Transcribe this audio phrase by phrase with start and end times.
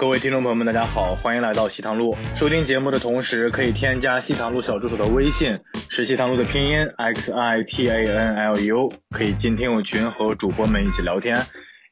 [0.00, 2.16] 各位听众朋友们，大家好，欢迎来到西塘路。
[2.36, 5.58] 收听节目的同时，可以添加西塘路小助手的微信，
[5.90, 11.36] 是西塘路的拼音 x i t a n l u，可以进听友群和主播们一起聊天。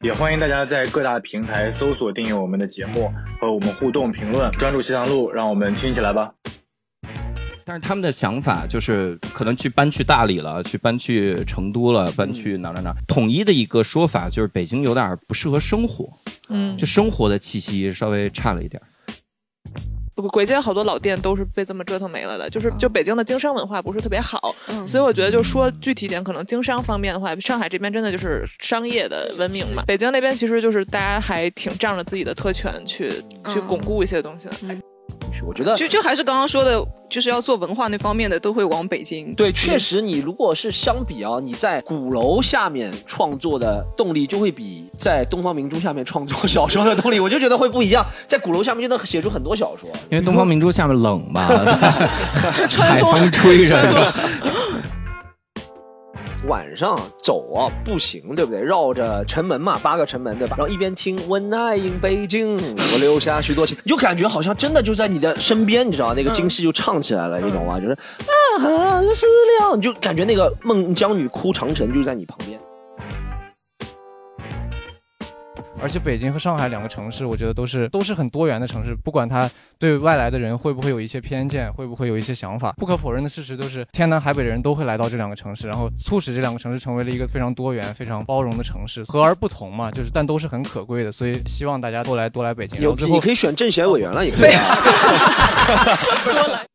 [0.03, 4.53] 也欢迎大家在各大平台搜索订阅我们的节目，和我们互动评论。
[4.53, 6.31] 专注西塘路，让我们听起来吧。
[7.69, 12.95] 但是他们的想法就是可能去搬去大理了，去搬去成都了，搬去哪哪哪。
[13.09, 16.09] 统一的一个说法就是北京有点不适合生活，
[16.49, 18.81] 嗯，就生活的气息稍微差了一点。
[20.15, 24.55] 不，簋街好多老店都是被这么折腾没了的，就是就北京的经商文化不是特别好，
[24.87, 33.11] 所以我觉得就说具体点，可能经商方面的话，上海这边真的就是商业的文明嘛，北京那边其实就是大家还挺仗着自己的特权去
[33.49, 34.81] 去巩固一些东西的。
[35.47, 39.35] 我觉得就就还是刚刚说的，就是要做文化那方面的，都会往北京。
[39.35, 48.05] 对，确实，你如果是相比啊，你在鼓楼下面创作的动力，就会比在东方明珠下面创作小说的动力，我就觉得会不一样。
[48.27, 51.47] 在鼓楼下面就能写出很多小说，因为东方明珠下面冷嘛，
[52.79, 53.77] 海风吹着。
[56.47, 58.61] 晚上走啊，步行，对不对？
[58.61, 60.57] 绕着城门嘛，八个城门，对吧？
[60.59, 62.57] 然后一边听《When I in 北京》，
[62.93, 67.81] 我留下许多情，你就感觉好像真的就在你的身边，你知道那个京戏就唱起来了，你懂吗？
[67.81, 69.27] 就是啊，思
[69.59, 72.61] 量，你就感觉那个孟姜女哭长城就在你旁边。
[75.83, 78.95] 而且北京和上海两个城市，我觉得都是都是很多元的城市。
[79.05, 89.05] 不管它对外来的人会不会有一些偏见，会不会有一些想法，不可否认的事实就是天南海北的人都会来到这两个城市，然后促使这两个城市成为了一个非常多元、非常包容的城市。
[89.05, 91.13] 和而不同嘛，就是但都是很可贵的。
[91.13, 92.81] 所以希望大家多来多来北京。
[92.81, 94.51] 有你可以选政协委员了，也可以。
[96.25, 96.67] 多来。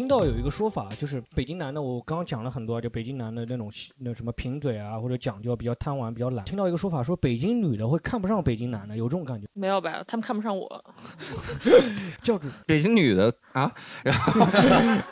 [0.00, 6.42] 听到有一个说法，就是北京男的，我刚刚讲了很多，就北京男的那种那什么贫嘴啊，或者讲究比较贪玩、比较懒。
[6.46, 9.46] 听到一个说法，说北京女的会看不上北京男的，有这种感觉？
[9.52, 10.02] 没有吧？
[10.06, 10.84] 他们看不上我。
[12.22, 13.70] 教主，北京女的啊，
[14.02, 15.02] 然后。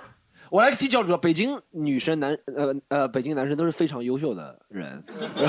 [0.51, 5.03] 我来替教主，北京女生男呃呃，北京男生都是非常优秀的人，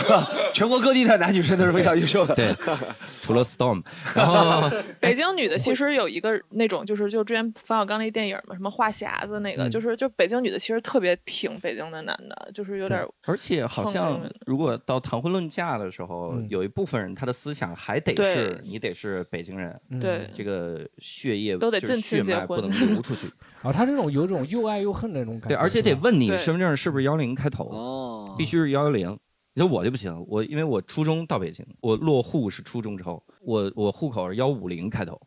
[0.53, 2.35] 全国各地的男女生都是非常优秀的。
[2.35, 2.53] 对，
[3.21, 3.83] 除了 Storm。
[4.15, 13.05] 然后 北京女的其实有一个那种，就是就之前冯小刚那电影嘛，什么话匣子那个，就是就北京女的其实特别挺北京的男的，就是有点。
[13.25, 23.27] 而且好像如果到谈婚论嫁的时候，有一部分人他的思想还得是你得是北京人，对这个血液都得近亲结婚，不能流出去。
[23.61, 25.50] 啊，他这种有种又爱又恨那种感觉。
[25.50, 29.17] 对，而且得问你身份证是不是幺零开头哦，必须是幺幺零。
[29.53, 35.19] 你说我就不行，我因为我初中到北京，我落户是初中之后，我我户口是幺五零开头，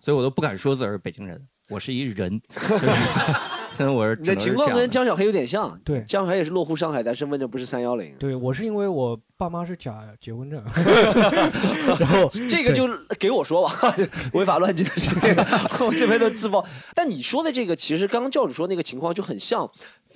[0.00, 2.40] 所以我都不敢说自个儿是北京人，我是一人。
[3.72, 8.14] 现在我是你的情况跟江小黑有点像，对，江小黑也是落户上海，但身份证不是三幺零。
[8.18, 10.62] 对我是因为我爸妈是假结婚证，
[11.98, 12.88] 然后这个就
[13.18, 13.94] 给我说吧，
[14.34, 15.34] 违法乱纪的事情，
[15.86, 16.64] 我这边都自爆。
[16.94, 19.70] 但你说的这个，其实刚刚教主说那个情况就很像。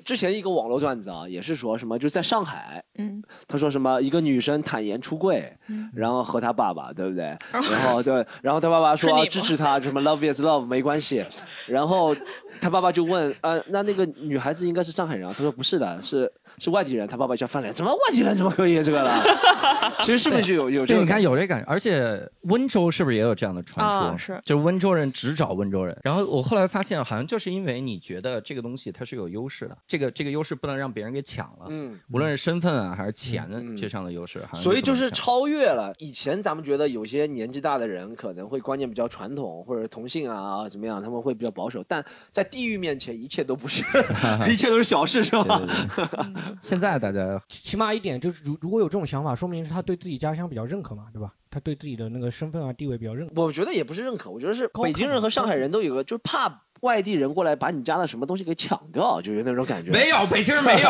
[0.04, 5.50] 之前一个网络段子啊，也是说什么，就在上海，嗯，他说什么一个女生坦言出柜，
[5.94, 7.34] 然后和他爸爸，对不对？
[7.50, 11.24] 然后对，然后他爸爸说支持他，什么 love is love 没关系。
[11.66, 12.14] 然后
[12.60, 15.34] 他爸爸就问，呃，那那个女孩子应该是上海人啊？
[15.36, 17.06] 他说不是的，是是外地人。
[17.06, 19.22] 他爸爸一下翻脸，怎么外地人怎么可以这个了？
[20.00, 21.00] 其实是不是有有这个？
[21.00, 24.16] 你看有这感觉，而且温州是不是也有这样的传说？
[24.16, 25.96] 是，就是温州人只找温州人。
[26.02, 29.76] 然后我后来发现，好像就是因为你觉得这个东西它是有优势的。
[29.86, 43.84] 这个这个优势不能让别人给抢了，嗯，无论是身份啊还是钱这上的优势，所以就是超越了以前咱们觉得有些年纪大的人可能会观念比较传统，或者同性啊怎么样，他们会比较保守，但在地域面前一切都不是，
[44.50, 45.62] 一切都是小事，是吧？
[46.60, 51.32] 现在大家起码一点就是，如如果有这种想法，说明是他对自己家乡比较认可嘛，对吧？
[51.50, 53.40] 他对自己的那个身份啊地位比较认可。
[53.40, 56.60] 我觉得也不是认可，我觉得是北京人和上海人都有个，就是怕。
[56.80, 59.88] 外地人过来把你家的什么东西给抢掉，就有那种感觉。
[59.94, 60.88] 没有，北京人没有。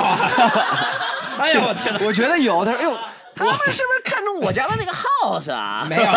[1.39, 2.05] 哎呀，我天哪！
[2.05, 2.65] 我觉得有。
[2.65, 2.99] 他说：“哎呦，
[3.35, 6.11] 他们是不是看中我家的那个 house 啊？” 没有，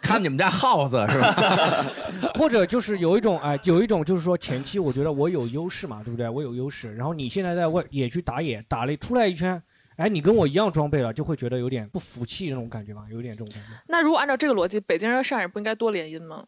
[0.00, 1.86] 看你们家 house 是吧？
[2.34, 6.28] 或者就是有一种哎，有一种就是说前期我觉得我有优势嘛，对不对？
[6.28, 9.60] 我有优势，然后你现在在外野区打野，打了出来一圈，
[9.96, 13.68] 哎，你跟我一样装备了，就会觉得有点不服气那种感觉嘛，有点这种感觉。
[13.88, 16.44] 那如果按照这个逻辑，北京人和上海人不应该多联姻吗？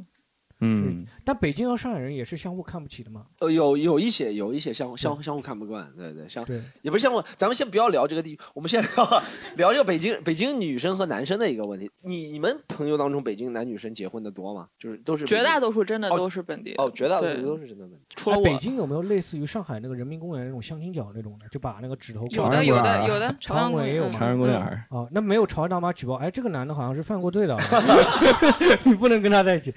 [0.61, 3.27] 嗯，但北京和上海人也是相互看不起的嘛。
[3.39, 7.23] 呃，有有一些有一些相相相互看不惯，对对，相对也不是相互。
[7.37, 9.23] 咱们先不要聊这个地，我们先聊
[9.57, 11.91] 聊这个北京北京女生和男生的一个问题。
[12.03, 14.67] 你你们朋友当中北京男女生结婚的多吗？
[14.79, 18.01] 就是都是绝大多数真的都是本地哦，绝大多数都是真的本地。
[18.11, 27.57] 除了我，北京有没有类似于上海那个人民公园那种相亲角那种的，就把那个指头有的有的有的，朝阳公园也有朝阳公园哦，那没有朝阳大妈举报，哎，这个男的好像是犯过罪的，
[28.85, 29.73] 你不能跟他在一起。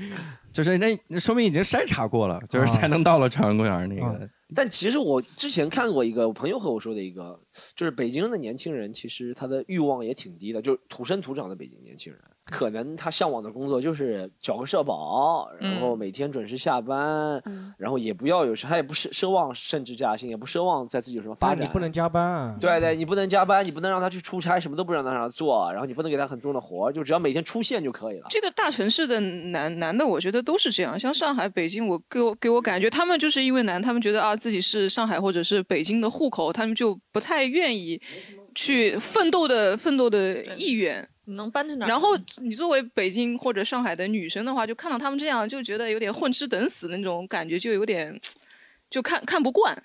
[0.51, 4.29] 就是那那说明已经筛查过了，就是才能到了朝阳公园那个。
[4.55, 7.39] 但其实我之前看过一个我朋友和我说的一个，
[7.75, 12.21] 就是北京的年轻人其实他的欲望也挺低的，就是土生土长的北京年轻人。
[12.43, 17.41] 可能他向往的工作就是缴个社保，然后每天准时下班，
[17.77, 21.63] 然后也不要有他也不奢奢望升职加薪，也不奢望在自己有什么发展。
[21.63, 22.57] 你不能加班啊！
[22.59, 28.25] 对对，你不能加班，你不能让他去出差，什么都不让他让他做，然后你不能给他很重的活，就只要每天出现就可以了。
[28.29, 30.99] 这个大城市的男男的，我觉得都是这样。
[30.99, 38.01] 像上海、北京，我给我给我感觉，他们就是因为男，他们觉得啊自己是上海或者是北京的户口，他们就不太愿意
[38.55, 41.07] 去奋斗的奋斗的意愿。
[41.25, 41.85] 你能搬到哪？
[41.85, 48.19] 然后你作为北京或者上海的女生的话，就看到他们这样，就觉得有点混吃等死的那种感觉，就有点
[48.89, 49.77] 就看看不惯。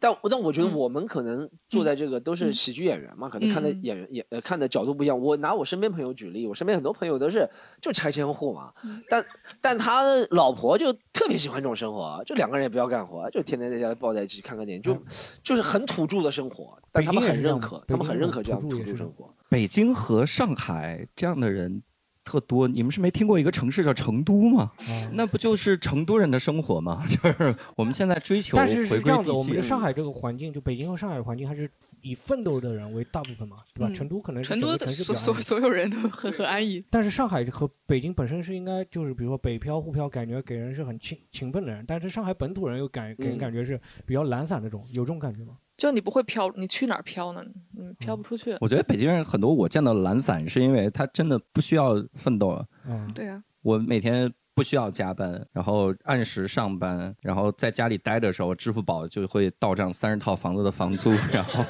[0.00, 5.20] 但但我觉得我们可能坐在这个都是喜剧演员嘛，可能看的演员演呃看的角度不一样。
[5.20, 7.48] 我拿我身边朋友举例，我身边很多朋友都是
[7.82, 8.72] 就拆迁户嘛，
[9.08, 9.24] 但
[9.60, 14.96] 但他老婆就特别喜欢这种生活，就两个人也不要干活，就天天在家里抱在一起看看电影，就
[15.42, 16.76] 就是很土著的生活。
[16.90, 19.32] 但他们很认可，他们很认可这样土著生活。
[19.50, 21.82] 北京和上海这样的人。
[22.30, 24.70] 特多，你们是没听过一个城市叫成都吗？
[25.14, 27.04] 那不就是成都人的生活吗？
[27.10, 31.68] 就是我们现在追求，但是是这样子，我们上海这个环境，就北京和上海的环境，还是
[32.02, 33.92] 以奋斗的人为大部分嘛，对吧？
[33.92, 45.54] 成都可能成都的所所所有人都很很安逸，但是上海和北京本身是应该就是比如说北漂沪漂，感觉给人是很勤勤奋的人，但是上海本土人又感给人感觉是比较懒散那种，有这种感觉吗？
[45.80, 47.42] 就你不会飘，你去哪儿飘呢？
[47.78, 48.54] 嗯飘不出去。
[48.60, 52.62] 我觉得北京人很多，我见到懒散，是因为他真的不需要奋斗。
[52.86, 53.42] 嗯，对啊。
[53.62, 61.64] 我每天不需要加班，然后按时上班，然后在家里待的时候，支付宝就会到账三十套房子的房租， 然后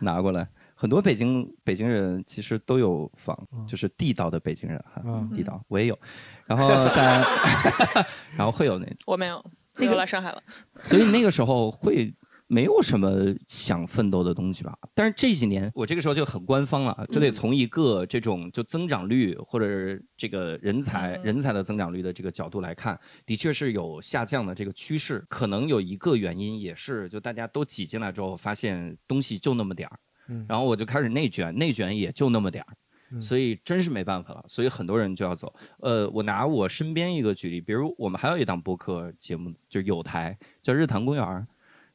[0.00, 0.44] 拿过来。
[0.74, 5.00] 很多北京北京人其实都有房，就是地道的北京人哈，
[5.32, 5.96] 地道我也有。
[6.46, 7.22] 然后在，
[8.36, 9.44] 然后会有那我没有，
[9.78, 10.42] 又来上海了。
[10.80, 12.12] 所以那个时候会。
[12.52, 25.24] 没有什么想奋斗的东西吧，但是这几年我这个时候就很官方了，就得从一个这种就增长率或者这个人才人才的增长率的这个角度来看，的确是有下降的这个趋势。
[25.28, 29.96] 可能有一个原因也是，就大家都挤进来之后，发现东西就那么点儿，
[30.48, 35.54] 然后我就开始内卷，内卷也就那么点儿，所以真是没办法了，所以很多人就要走。
[35.78, 41.46] 呃，我拿我身边一个举例，比如我们还有一档播客节目，就有台叫日坛公园。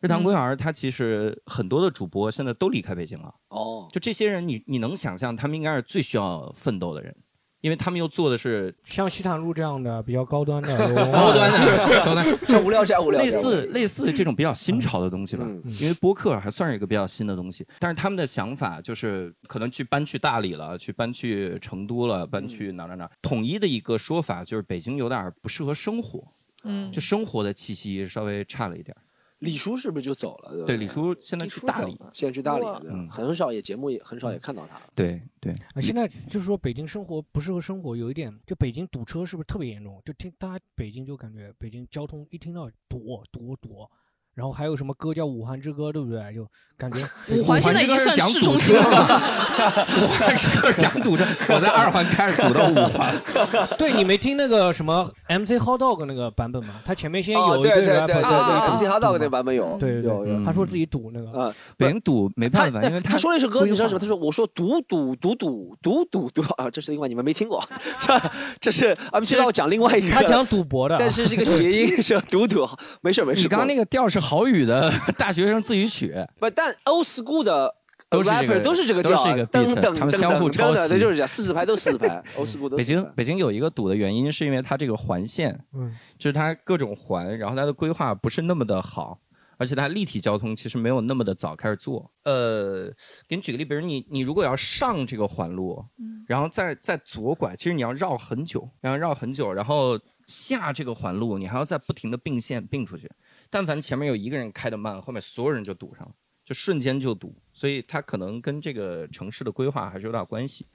[0.05, 3.33] 日坛公园，它其实很多的主播现在都离开北京了。
[3.49, 7.15] 哦，就这些人，你你能想象，他们应该是最需要奋斗的人，
[7.61, 10.77] 因为他们又做的是像西坦路这样的比较高端的、
[11.11, 15.43] 高端的、高端， 像无聊加无聊，类似类似这种比较新潮的东西吧。
[15.79, 23.09] 因为播客还算是一个比较新的东西，但是他们的想法就是可能去搬去大理了，去搬去成都了，搬去哪哪哪。
[23.23, 26.23] 统一的一个说法就是北京有点不适合生活，
[26.63, 28.95] 嗯，就生活的气息稍微差了一点。
[29.39, 30.65] 李叔是不是就走了？
[30.65, 34.79] 对，李叔现在去大理，现在去大理，嗯，很少也节目也很少也看到他。
[34.95, 40.01] 对对，啊，现在就是说北京生活不适合生活，有一点，就北京堵车是不是特别严重？
[40.05, 43.87] 就听大家北京就感觉北京交通一听到堵堵堵。
[44.35, 46.19] 然后还有什么歌叫《武汉之歌》，对不对？
[46.35, 46.45] 就
[46.77, 46.99] 感觉
[47.33, 48.81] 五环现在已经算市中心了。
[48.81, 53.15] 武汉之歌讲堵着，我在二环开始堵到五环。
[53.79, 56.81] 对你没听那个什么 MC Hot Dog 那个版本吗？
[56.83, 60.43] 他前面先有一对对对对，MC Hot Dog 那个版本有，对有有。
[60.43, 63.99] 他说自己堵那个，北京堵没办法，因为他说了一首歌，你知道什么？
[63.99, 67.63] 他说我说堵堵堵堵堵堵堵啊，这是另外你们没听过，
[67.97, 68.31] 是吧？
[68.59, 72.67] 这是 MC Hot 讲另外一个，他讲赌博的，但是这个谐音，是堵堵。
[72.99, 74.19] 没事没事，你刚刚那个调是。
[74.25, 77.73] 郝宇的 大学生自己曲，不，但 old school 的
[78.09, 82.77] 都是这个，都是这个调，等等，他们相互抄袭，就是这样四四拍都四十拍，old school 都。
[82.77, 89.19] 北京北京有一个堵的原因，是因为它这个环线，嗯，就是它各种环，然后它的规划不是那么的好，
[89.57, 92.09] 而且它立体交通其实没有那么的早开始做。
[92.23, 92.91] 呃，
[93.27, 103.09] 给你举个例，比如你你如果要上这个环路，嗯，然后再再左拐，其实你要绕很久，然后绕很久，然后下这个环路，你还要再不停的并线并出去。
[103.49, 106.11] 但凡前面有一个人开的慢，后面所有人就堵上了，
[106.45, 107.35] 就瞬间就堵。
[107.53, 110.65] 所以它可能跟这个城市的规划还是有点关系。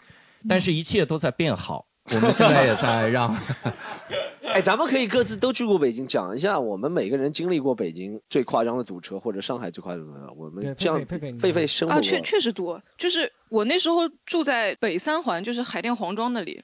[0.49, 1.87] 但是，一切都在变好。
[2.15, 3.37] 我们现在也在让
[4.43, 10.33] 哎，咱们可以各自都去过北京，讲一下我们每个人经历过北京最夸张的堵车，或者上海最夸张的。
[10.33, 12.83] 我们这样，狒狒生活啊，确确实多。
[12.97, 16.61] 就是我那时候住在北三环，就是海淀黄庄那里，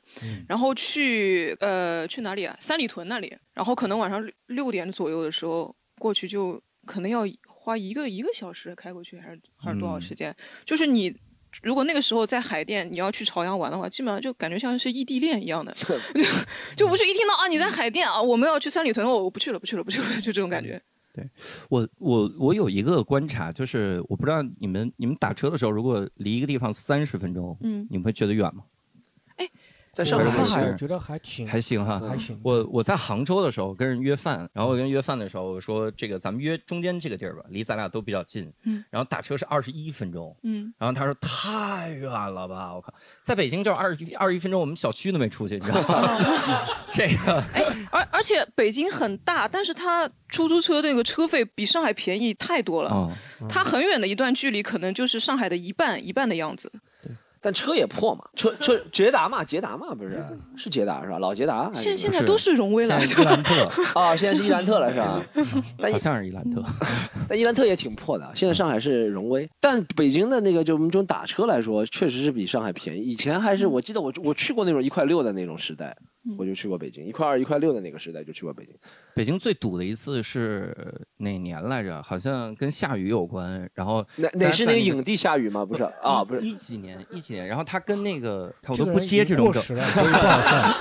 [0.49, 2.57] 然后去呃去哪里啊？
[2.59, 10.35] 三里屯那里，然后可能晚上六点左右的时候过去，就可能要花一个一个小时开过去，还是还是多少时间？
[10.65, 11.15] 就是你。
[11.63, 15.75] 如果那个时候在海淀，你要去朝阳玩的话，基本上就感觉像是异地恋一样的，
[16.77, 20.79] 就不是一听到啊你在海淀啊，我们要去三里屯，我我不去了，不去了，不去了，就这种感觉。
[21.15, 21.27] 对
[21.71, 28.63] 我我我有一个观察，就是我不知道你们你们打车的时候，如果离一个地方三十分钟，嗯，你们会觉得远吗？
[29.37, 29.49] 哎。
[29.97, 32.39] 在上海，我觉得还行，还行哈，还行。
[32.45, 38.53] 我我在杭州的时候跟人约饭，然后我跟人约饭的时候，我说这个咱们约中间这个地儿吧，离咱俩都比较近。
[38.65, 38.85] 嗯。
[38.91, 40.37] 然后打车是二十一分钟。
[40.43, 40.71] 嗯。
[40.77, 46.19] 然后他说太远了吧，我靠，在北京就是二十一二十一分钟，我们小区都没出去，你知道吗？
[46.93, 47.43] 这个。
[47.55, 52.91] 哎，而而且北京很大，但是它出租车那个车费比上海便宜太多了。
[52.91, 53.11] 哦。
[53.49, 56.71] 它很远的一段距离，可能就是上海的一半一半的样子。
[57.47, 60.21] 但车也破嘛，车车捷达嘛，捷达嘛，不是
[60.57, 61.19] 是捷达是吧？
[61.21, 61.71] 老捷达。
[61.73, 65.25] 现现在都是荣威了， 伊兰特啊， 现在是伊兰特了是吧？
[65.81, 66.61] 好像是伊兰特，
[67.29, 68.29] 但伊兰特也挺破的。
[68.35, 73.01] 现在上海是荣威，但北京的那个就我们这种打车来说，确实是比上海便宜。
[73.01, 75.97] 以前还是我记得我我去过那种一块六的那种时代。
[76.37, 78.75] 我就去过北京，一块二、一块六的那个时代就去过北京。
[79.15, 80.75] 北京最堵的一次是
[81.19, 82.03] 哪年来着？
[82.03, 83.69] 好像跟下雨有关。
[83.75, 85.65] 然后哪哪是那个影帝下雨吗？
[85.65, 87.47] 不是啊，不是一几年一几年。
[87.47, 89.63] 然后他跟那个我都不接这种梗，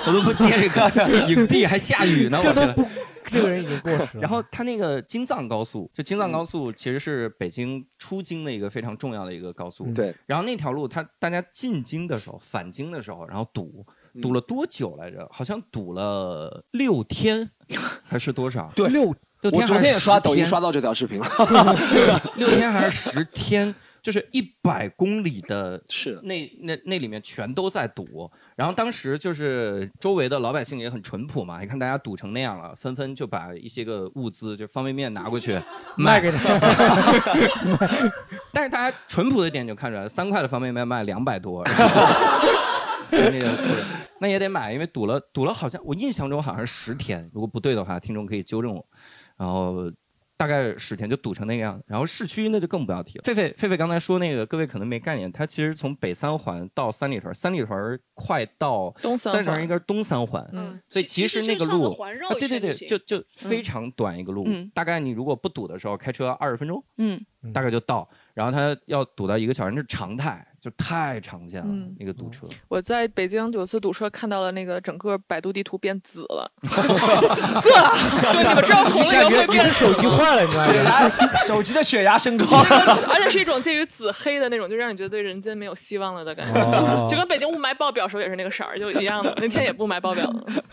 [0.07, 2.39] 我都不接这个 影帝还下雨呢。
[2.41, 2.89] 这都不，
[3.25, 4.21] 这个人已经过时了。
[4.23, 9.85] 然后他那个京藏高速，就京藏高速其实是北京出京的一个非常重要的一个高速。
[9.93, 10.13] 对。
[10.25, 13.85] 然后那条路，他大家进京的时候、返京的时候，然后堵。
[14.21, 15.27] 堵了多久来着？
[15.31, 17.49] 好像堵了六天，
[18.03, 18.71] 还是多少？
[18.75, 19.03] 对，六
[19.41, 19.61] 六天。
[19.61, 21.75] 我昨天也刷抖音刷到这条视频了。
[22.37, 23.73] 六天还是十天？
[24.01, 28.29] 就是一百公里的，是那那那里面全都在堵。
[28.55, 35.59] 然后当时就是周围的老百姓也很淳朴嘛，一看大家堵成那样了，纷纷就把一些个物资，就方便面拿过去
[35.97, 36.37] 卖给他。
[38.53, 41.63] 但是大家淳朴的一点就看出来，三块的方便面卖两百多。
[43.09, 43.57] 那个
[44.19, 48.85] 那也得买，因为堵了堵了，好像我印象中好像是十天，如果不对的话，听众可以纠正我。
[49.37, 49.91] 然后
[50.37, 53.23] 大概十天就堵成那个样子，然后市区那就更不要提了。
[53.23, 60.45] 狒狒狒狒刚才说那个，各位可能没概念，它其实从北三环到三里屯，三里屯快到东三环，应该是东三环。
[60.53, 61.93] 嗯，所以其实那个路，
[62.39, 67.19] 对对对，就就非常短一个路，大概你如果不堵的时候，开车二十分钟，嗯，
[67.53, 68.09] 大概就到。
[68.33, 70.45] 然后它要堵到一个小时，那是常态。
[70.65, 72.47] 就太常见了，那个堵车。
[72.67, 77.93] 我在北京有次堵车，看到了那个整个百度地图变紫了，色了。
[78.33, 80.73] 就你们知道红了以后会变手机坏了，你知道吗？
[80.73, 82.45] 血压， 手机的血压升高，
[83.13, 86.55] 而且是一种介于紫黑的那种，就让你觉得对人间没有希望了的感觉。
[87.07, 89.31] 就跟北京雾霾爆表时候也是那个色儿，就一样的。
[89.39, 90.63] 那天也雾霾爆表了。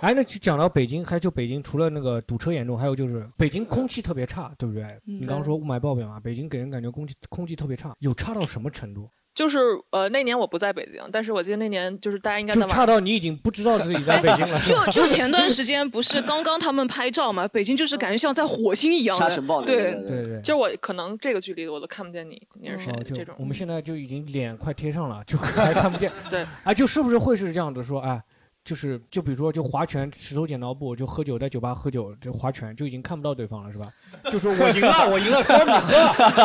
[0.00, 4.84] 哎，那就讲到北京，还就北京除了那个堵车严重，还有就是北京空气特别差，对不对？
[5.06, 9.08] 你刚刚说雾霾爆表嘛，北京给人感觉空气空气特别差，有差到什么程度？
[9.38, 14.58] 就是呃，那年我不在北京，但是我记得那年就是大家应该就差到你已经不知道自己在北京了。
[14.66, 19.16] 就就前段时间不是刚刚他们拍照嘛，北京就是感觉像在火星一样。
[19.16, 19.62] 沙尘暴。
[19.62, 20.40] 对对对。
[20.42, 22.92] 就我可能这个距离我都看不见你，你是谁？
[23.04, 23.32] 这种。
[23.38, 26.10] 我们现在就已经脸快贴上了，就还看不见。
[26.28, 26.44] 对。
[26.64, 28.20] 啊，就是不是会是这样子说啊？
[28.68, 33.86] 就是，就比如说，就划拳、石头剪刀布，就喝酒，在酒吧喝酒，就划拳，就已经看不到对方了，是吧？
[34.30, 35.88] 就说我赢了，我赢了，说你喝，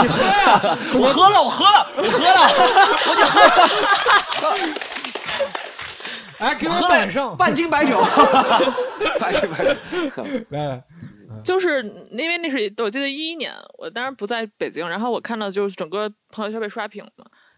[0.01, 2.47] 你喝呀， 我喝了，我喝了，我喝了，
[3.09, 3.41] 我就喝。
[6.39, 8.01] 哎，给我摆上半斤白酒，
[9.19, 10.81] 半斤白酒，来，
[11.43, 17.11] 就是因为那是我记得一一年，我当时不在北京，然后我看到就是整个朋友圈被刷屏了。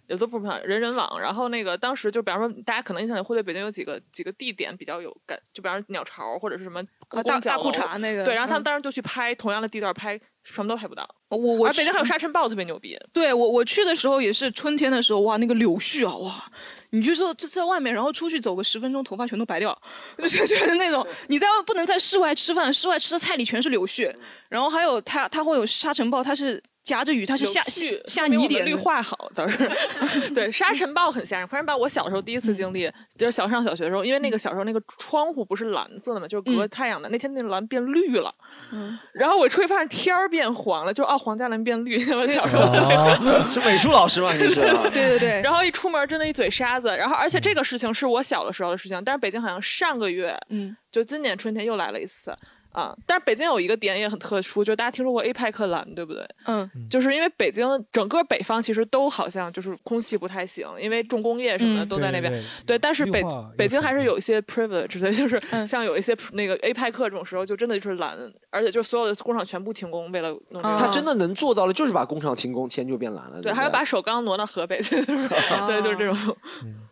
[0.08, 6.84] 也都不漂人人网，然后那个当时就比方说，大家可能印象里会对北京有几个几个地点比较有感，就比方说鸟巢或者是什么
[7.24, 10.20] 大大裤衩那个，对，然后他们当时就去拍同样的地段拍。
[10.48, 11.04] 什么都拍不到。
[11.30, 12.96] 我我而北京还有沙尘暴特别牛逼。
[13.12, 16.52] 对我我去的时候也是春天的时候，哇，那个柳絮啊，哇，
[16.92, 19.76] 你就说就在外面，然后出去走个十分钟，头发全都白掉，
[20.22, 24.16] 就就是那种你在不能在室外吃饭，室外吃的菜里全是柳絮。
[24.48, 27.62] 然后还有它它会有沙尘暴，它是夹着雨，它是下
[28.06, 29.70] 下泥点，绿化好倒是。
[30.36, 31.48] 对，沙尘暴很吓人。
[31.50, 37.10] 沙尘暴我小时候第一次经历，就是小上小学的时候，因为那个小时候那个窗户不是蓝色的嘛，就是隔太阳的。
[37.10, 38.32] 那天那蓝变绿了，
[38.72, 41.98] 嗯，然后我出去发现天儿变黄了，就哦，黄加蓝变绿。
[42.13, 42.65] 我小时候
[43.50, 44.32] 是美术老师吗？
[44.34, 44.62] 你是？
[44.94, 45.42] 对对对。
[45.42, 52.36] 然后一出门真的一嘴沙子，然后而且这个事情是我小的时候的事情，但是北京好像上个月，嗯，就今年春天又来了一次。
[52.75, 56.27] 啊，但是北京有一个点也很特殊，就是大家听说过 APEC 蓝，对不对？
[56.46, 62.44] 嗯，就是因为北京整个北方其实都好像就是空气不太行，因为重工业什么的都在那边。
[62.65, 63.24] 对，但是北
[63.58, 68.17] 北京还是有一些 privilege 的， 就是像有一些那个 APEC 这种时候，就真的就是蓝，
[68.50, 70.75] 而且就所有的工厂全部停工，为了弄这个。
[70.75, 73.41] 他真的能做到了，就是把工厂停工，天就变蓝了。
[73.41, 74.96] 对，还要把首钢挪到河北去。
[75.05, 76.38] 对，就是这种。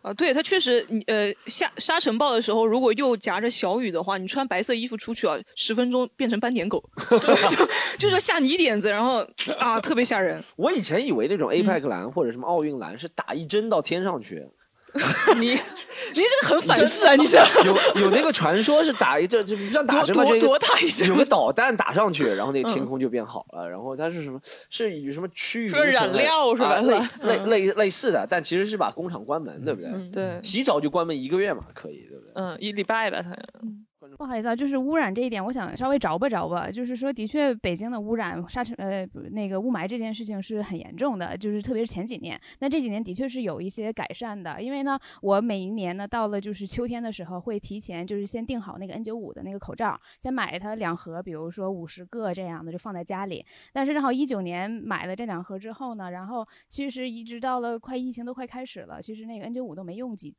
[0.00, 5.34] 啊，对，它确实，你呃下沙尘暴的时候，如果又夹着小雨的话，你穿白色衣服出去啊，
[5.74, 6.82] 十分钟变成斑点狗，
[7.50, 7.66] 就
[7.98, 9.26] 就是下泥点子，然后
[9.58, 10.40] 啊特别吓人。
[10.56, 14.46] 我以前以为那种 APEC 蓝或者什么奥运蓝是打一针到天上去。
[15.40, 15.58] 你，你
[16.14, 17.16] 这个很反噬啊！
[17.16, 23.68] 你是有有那个传说是打一阵就不像打针嘛，多大一有个导弹打上去，然后那个天空就变好了。
[23.68, 24.38] 然后它是什么？
[24.70, 26.76] 是以什么区域染料是吧？
[26.76, 29.90] 类类类类似的，但其实是把工厂关门，对不对？
[30.12, 32.32] 对，提早就关门一个月嘛，可以，对不对？
[32.34, 33.36] 嗯，一礼拜吧，它。
[34.16, 36.70] 不好意思啊，就是污染这一点，我想稍微着吧着吧。
[36.70, 42.40] 就是说，的确，北京的污染沙尘呃那个雾霾这件事情是很严重的，就是特别是前几年。
[42.60, 53.44] 那这几年的确是有一些改善的，因为呢，我每一年呢到了就是秋天的时候，会提前就是先订好那个 N95 的那个口罩，先买它两盒，比如说五十个这样的，就放在家里。
[53.72, 60.34] 但是正好一九年买了这两盒之后呢，然后其实一直到了快疫情都快开始了，其实那个 N95 都没用几。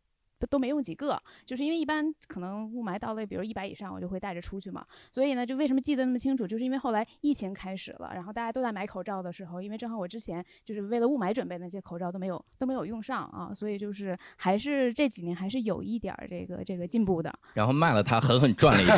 [0.50, 4.86] 都没用几个，就是因为一般可能雾霾到了，比如一百以上，我就会带着出去嘛。
[5.12, 17.34] 所以呢，就为什么记得那么清楚，就是因为后来疫情开始了，然后大家都在买口罩的时候，因为正好我之前就是为了雾霾准备那些口罩都没有都没有用上啊，所以就是还是这几年还是有一点儿这个这个进步的。
[17.54, 18.92] 然后卖了它，狠狠赚了一笔，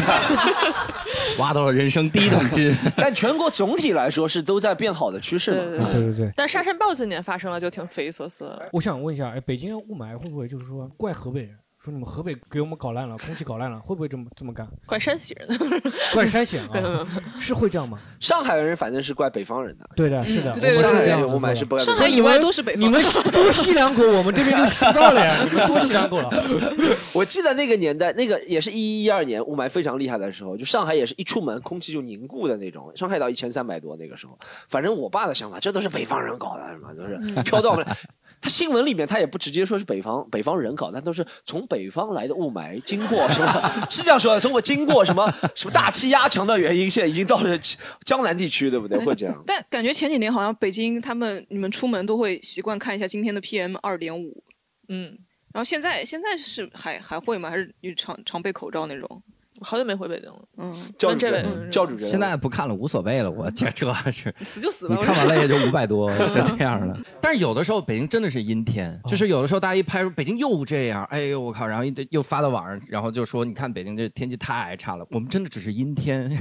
[1.40, 2.74] 挖到了人生第一桶金。
[2.98, 5.92] 但全国总体来说是都在变好的趋势嘛？
[5.92, 6.32] 对对对。
[6.36, 8.52] 但沙尘暴今年发生了，就挺匪夷所思。
[8.72, 11.50] 我想问一下，哎，北京雾霾会不会就是说怪河北人？
[11.78, 14.68] 说你们河北给我们搞烂了，空气搞烂了，会不会这么这么干？
[14.86, 15.48] 怪山西人，
[16.12, 17.08] 怪山西人啊
[17.40, 18.00] 是会这样吗？
[18.20, 22.82] 上海人反正是怪北方人的，对的，是的，对上海人雾霾是不上海以外都是北方。
[22.82, 23.00] 你们
[23.32, 26.44] 多吸两口，我们这边就吸到了呀，你们多吸两口了。
[27.14, 34.38] 我记得那个年代，那个也是一一一二年雾霾非常厉害的时候，就上海也是一出门空气就凝固的那种，上海到一千三百多那个时候。
[34.70, 37.86] 反正我爸的想法，这都是北方人搞的，什么都是飘到我们。
[38.40, 43.88] 他新闻里面他也不直接说是北方北方人搞，但都是从北方来的雾霾经过 是吧？
[43.90, 47.58] 是这样说的，从我经过什么什么大气压强的原因，现在已经到了
[48.06, 48.98] 江南地区，对不对？
[49.04, 49.44] 会这样。
[49.46, 54.44] 但感觉前几年好像北京他们你们出门都会习惯看一下今天的 PM 二点五，
[54.90, 55.18] 嗯，
[55.54, 57.50] 然后现在现在是还还会吗？
[57.50, 59.24] 还是常常备口罩那种？
[59.62, 66.98] 好久没回北京了，嗯，教主任，教主任，现在不看了，无所谓了，我这这是 死就死吧，你看完了也就五百多， 就这样了。
[67.22, 76.32] 但是有的时候北京真的是阴天，就是有的时候大家一拍，北京又这样，哎呦我靠，然后又发到网上，然后就说你看北京这天气太差了，我们真的只是阴天。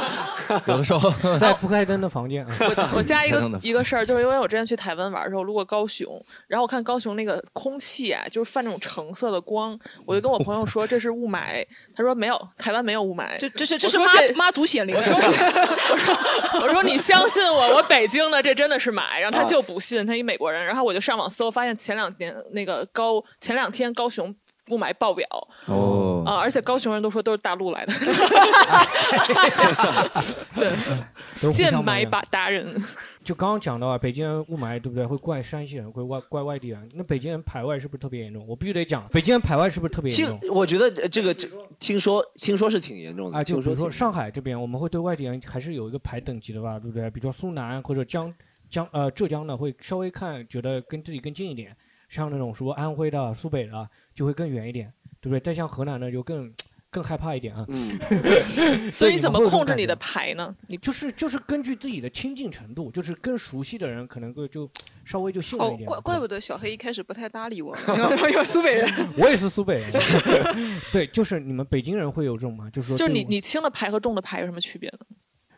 [0.66, 6.08] 有的时候在不开灯的房间，我我加一个一个事儿，就是因为我之前去台湾玩的时候路过高雄，
[6.48, 12.49] 然后我看高雄那个空气啊，就是泛那种橙色的光，我就跟我朋友说这是雾霾，他说没有。
[12.58, 14.96] 台湾没有雾霾，这这是这是妈妈祖显灵。
[14.96, 15.14] 我说
[16.62, 19.20] 我说你相信我，我北京的这真的是霾。
[19.20, 20.64] 然后他就不信，他一美国人。
[20.64, 24.34] 然后我就上网搜，发现前两天那个高前两天高雄
[24.68, 25.26] 雾霾爆表
[25.66, 27.92] 哦啊，而且高雄人都说都是大陆来的，
[30.54, 32.84] 对，见霾把达人。
[33.22, 35.04] 就刚刚讲到啊，北京人雾霾对不对？
[35.04, 36.88] 会怪山西人，会怪怪外地人。
[36.94, 38.44] 那北京人排外是不是特别严重？
[38.48, 40.54] 我必须得讲， 北京人排外是不是特别严重？
[40.54, 41.34] 我觉得这个
[41.78, 43.44] 听说听说是挺严重的啊。
[43.44, 47.10] 就比如说上海这边，我们会对外地人还是有一个排等级的吧，对不对？
[47.10, 48.32] 比如说苏南或者江
[48.70, 51.76] 江呃浙江的，会稍微看觉得跟自己更近一点。
[52.08, 55.40] 像那种说安徽的、苏北的，就会更远一点，对不对？
[55.40, 56.52] 但像河南的就更。
[56.90, 57.98] 更害怕一点啊，嗯，
[58.92, 60.54] 所以怎么控制你的牌呢？
[60.66, 64.68] 你就是就是根据自己的亲近程度，就是更熟悉的人，可能会就
[65.04, 65.86] 稍微就信任一点。
[65.86, 67.76] 怪怪不得小黑一开始不太搭理我，
[68.34, 69.92] 有苏北人， 我也是苏北人。
[70.92, 72.68] 对，就是你们北京人会有这种吗？
[72.70, 75.06] 就是说，就是你你轻的牌和重的牌有什么区别呢？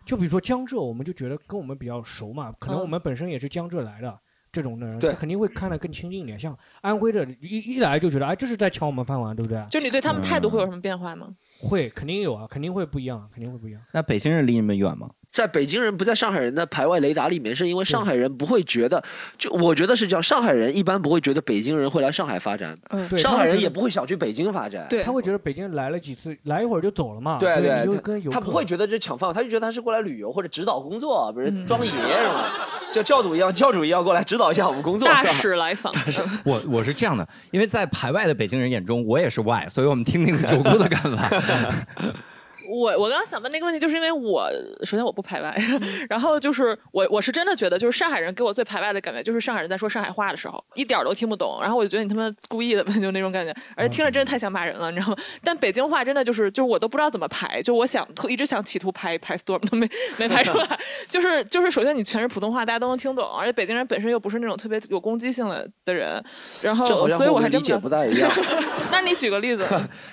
[0.05, 4.19] 就比如说江浙，我们就觉得跟我们比较熟嘛，可能我们本身也是江浙来的。
[4.53, 6.39] 这种的人，他肯定会看得更亲近一点。
[6.39, 9.65] 像安徽的，一一来就觉得，哎，这是在抢我们饭碗，对不对？
[9.71, 11.35] 就你对他们态度会有什么变化吗？
[11.59, 13.81] 会，肯定有啊，肯定会不一样，肯定会不一样。
[13.93, 15.09] 那北京人离你们远吗？
[15.33, 19.03] 在北京人不在上海人的排外雷达里面，是因为上海人不会觉得，
[19.37, 23.83] 就我觉得是这样，上海人一般不会觉得北京人会来上海发展，嗯，对上海人也不。
[23.83, 27.37] 会想去北京发展，对他会觉得北京来了几次，来一会儿就走了嘛。
[27.41, 32.45] 对对，你就对，跟他不会觉得这抢饭，他就觉得他是过来旅游或者指导工作，比如嗯装爷什么，
[32.93, 35.09] 就教主一样，教主一样过来指导一下我们工作。
[35.09, 35.93] 大使来访，
[36.45, 41.29] 我我是这样的，因为在排外的北京人眼中，我也是外，所以我们听听九姑的看法。
[42.73, 44.51] 我我刚刚想问那个问题，就是因为我
[44.83, 45.55] 首先我不排外，
[46.09, 55.17] 然后就是我我是真的觉得，就是上海人给我最排外的感觉，就是上海人在说上海话的时候，一点儿都听不懂，然后我就觉得你他妈故意的， 就那种感觉，而且听着真的太像骂人了，你知道吗？
[55.45, 66.23] 但北京话真的就是，就是我都不知道怎么排，就我想特一直想企图排排 storm 都没 没排出来，就是就是首先你全是普通话，大家都能听懂，而且北京人本身又不是那种特别有攻击性的的人，
[66.63, 68.31] 然后所以我的理解我还真知道不大一样。
[68.91, 69.67] 那你举个例子，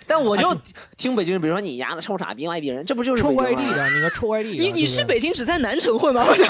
[0.06, 0.54] 但我就
[0.98, 4.64] 听北京人，比如说你丫的臭傻逼外地人，这不就是臭外地的，你个臭外地的。
[4.64, 6.26] 你你对不对去北京只在南城混吗？
[6.28, 6.48] 我想，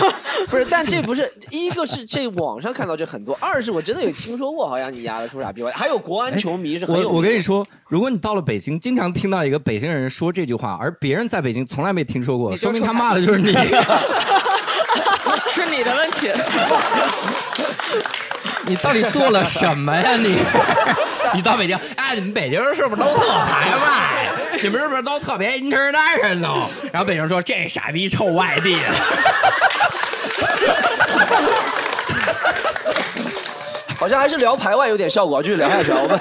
[0.47, 13.51] 不是，但这不是一个是这网上看到这很多，二是我真的有听说过，好像你丫的臭傻逼外，还有国安球迷是很有我我跟你说，如果你到了北京，经常听到一个北京人说这句话，而别人在北京从来没听说过，说明他骂的就是你。
[15.51, 16.29] 是你的问题。
[18.65, 20.38] 你到底做了什么呀你？
[21.33, 24.31] 你到北京，哎，你们北京人是不是都特排外？
[24.63, 26.67] 你们是不是都特别 international？
[26.91, 28.76] 然后北京人说这傻逼臭外地。
[33.98, 36.00] 好像还是聊排外有点效果，继续聊下去啊。
[36.02, 36.17] 我 们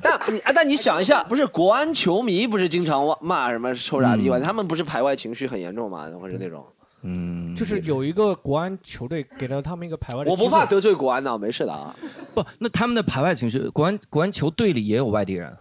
[0.00, 4.38] 但你啊，但你想一下，不是国安球迷不是经常骂骂什么臭傻逼吗？
[4.38, 6.06] 他们不是排外情绪很严重吗？
[6.20, 6.64] 或者那种，
[7.02, 11.92] 嗯，就是有一个国安球队给了他们一个排外的我不怕得罪国安的，没事的啊。
[12.32, 15.52] 不，那他们的排外情绪，国安国安球队里也有外地人，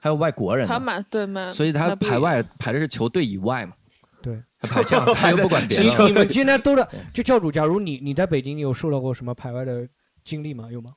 [0.00, 3.74] 还有外国人呢他满对满，所以他排外排的是球队以外嘛。
[4.22, 6.06] 对，他排这样，他又不管别你的。
[6.06, 9.88] 你们今天都在就教主，假如你你在北京，你有受到过什么排外的
[10.24, 10.68] 经历吗？
[10.70, 10.90] 有吗？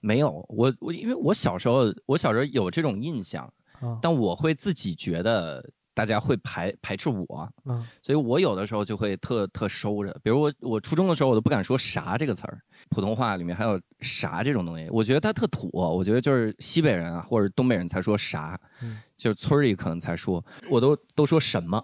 [0.00, 3.44] 没有，我我因为我小时候我小时候有这种印象，
[3.80, 5.62] 啊但我会自己觉得
[5.96, 10.14] 大家会排排斥我，嗯所以我有的时候就会特特收着。
[10.22, 15.70] 比如我我初中的时候，我都不敢说“啥”这个词儿，普通话里面还有“啥”这种东西，我觉得它特土。
[15.72, 21.82] 我觉得就是西北人啊或者东北人才说“啥”，嗯就是村里可能才说，我都都说什么。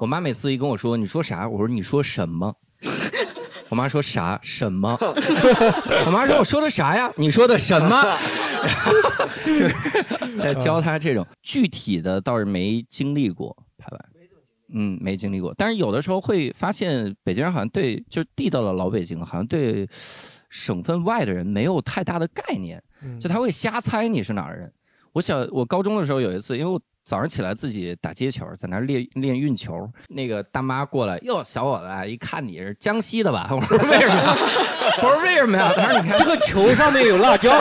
[0.00, 2.52] 我妈每次一跟我说你说啥，我说你说什么。
[3.72, 4.94] 我妈说啥什么？
[5.00, 7.10] 我妈说我说的啥呀？
[7.16, 8.18] 你说的什么？
[9.46, 9.74] 就是
[10.38, 13.98] 在教他这种具体的倒是没经历过排外，
[14.74, 15.54] 嗯，没经历过。
[15.56, 19.88] 但是有的时候会发现北京人好像对就是地道的老北京，好像对
[20.50, 24.70] 省份外的人没有太大的概念，嗯就他会瞎猜你是哪儿人。
[25.14, 33.48] 我小我高中的时候有一次，因为我早上起来自己打街球，在那儿练练运球，那个大妈过来，哟，小伙子，一看你是江西的吧？
[33.52, 34.14] 我说为什么？
[34.14, 34.36] 呀？
[35.02, 35.72] 我说为什么呀？
[35.76, 37.58] 他说你看这个球上面有辣椒，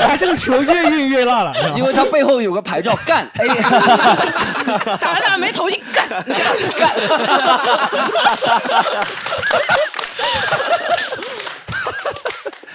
[0.00, 3.46] 哎，这个球越运越辣了，因为它背后有个牌照干，哎，
[5.00, 6.08] 打了打没投进，干。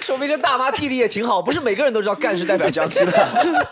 [0.00, 3.66] 说明这大妈地理也挺好，不是每个人都知道干是代表江西的，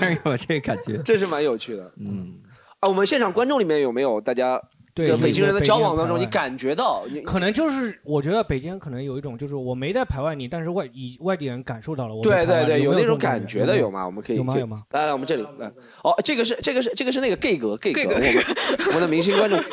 [0.00, 0.98] 让我这个感觉。
[1.04, 1.90] 这是蛮有趣的。
[1.98, 2.34] 嗯，
[2.80, 4.60] 啊，我们现场观众里面有没有大家
[4.94, 14.04] 对北京人的交往当中，你感觉到你可能就是我觉得北京可能有一种，就是我没在排外你，但是外以外地人感受到了我被对对对，有那种感感觉的有吗？
[14.04, 14.82] 我们可以有吗有吗？
[14.90, 15.70] 来来，我们这里来。
[16.02, 18.44] 哦，这个是这个是这个是那个 gay 哥 gay 哥，gay 哥我们
[18.88, 19.58] 我们的明星观众。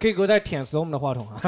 [0.00, 1.40] gay 哥在舔死我们的话筒啊！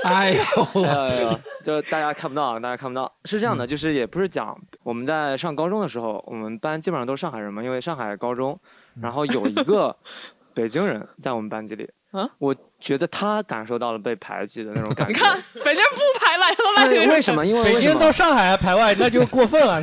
[0.04, 3.10] 哎呦，哎呦，就大家看不到，大家看不到。
[3.24, 8.58] 是这样的，就是也不是讲我们在上高中的时候，我们班基本上都是上海人嘛，因为上海高中，
[9.00, 9.94] 然后有一个
[10.54, 15.12] 北京人在我们班级里，啊我觉得他感受到了被排挤的那种感觉。
[15.12, 17.44] 你看北京人不排外头外地对，人为什么？
[17.46, 18.00] 因为北京为？
[18.00, 19.80] 到上海还排外，那就过分了。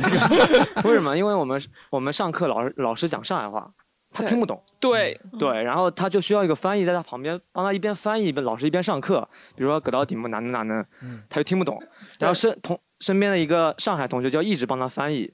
[0.84, 1.16] 为什么？
[1.16, 3.70] 因为我们我们上课老师老师讲上海话，
[4.10, 4.62] 他听不懂。
[4.80, 9.26] 对对，然后他就需要一个翻译在他旁边帮他一边翻译，一边老师一边上课。
[9.54, 10.84] 比如说葛到题目哪能哪能，
[11.28, 11.82] 他就听不懂。
[12.18, 15.32] 然后身同身边的一个上海同学就要一直帮他翻译，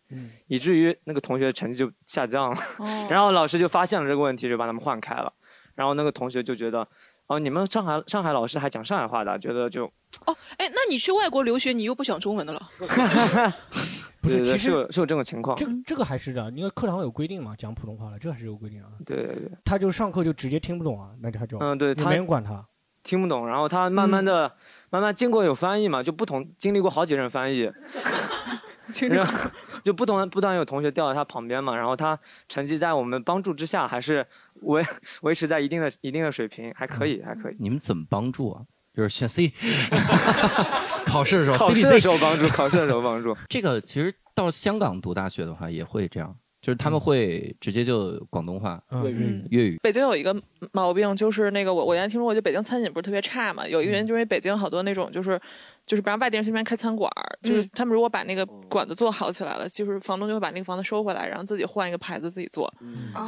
[0.48, 2.60] 以至于那个同学成绩就下降了。
[3.08, 5.32] 然后老师就发现了这个问题，就把他们换开了。
[5.74, 6.86] 然后那个同学就觉得，
[7.26, 9.86] 哦，你们上海上海老师还讲上海话的，觉得就
[10.26, 12.60] 哦，哎，那你去外国留学，你又不讲中文的了？
[14.24, 15.54] 不是，对对其实是有是有这种情况。
[15.56, 18.88] 这这个还是的，因为课堂有规定嘛，讲普通话了，这还是有规定啊。
[19.04, 22.66] 对对对，他就上课就直接听不懂啊，那他就嗯，对他没人管他。
[23.02, 24.50] 听不懂，然后他慢慢的、
[24.88, 27.70] 慢慢经过有翻译嘛，就不同经历过好几任翻译，
[29.10, 29.50] 然后
[29.82, 34.26] 就不同不断有同学调到他旁边嘛，然后他成绩在我们帮助之下还是
[34.62, 34.82] 维
[35.20, 37.56] 维持在一定的一定的水平，还可以还可以。
[37.58, 38.62] 你们怎么帮助啊？
[38.94, 39.52] 就是选 C，
[41.14, 43.36] 考试的时候，考试的时候帮助，考试的时候帮助。
[43.48, 46.36] 这个其实到香港读大学的话也会这样。
[46.60, 49.78] 就是他们会直接就广东话、粤语、粤语。
[49.82, 50.34] 北京有一个
[50.72, 53.66] 毛病，就是那个我我原来听说过，就北京餐饮不是特别差嘛？
[53.66, 55.40] 有一个原因就是因为北京好多那种就是。
[55.86, 62.72] 就是不让外地人去那边开餐馆就是他们如果把那个馆子做好起来了，就是房东就会把那个房子收回来，然后自己换一个牌子自己做。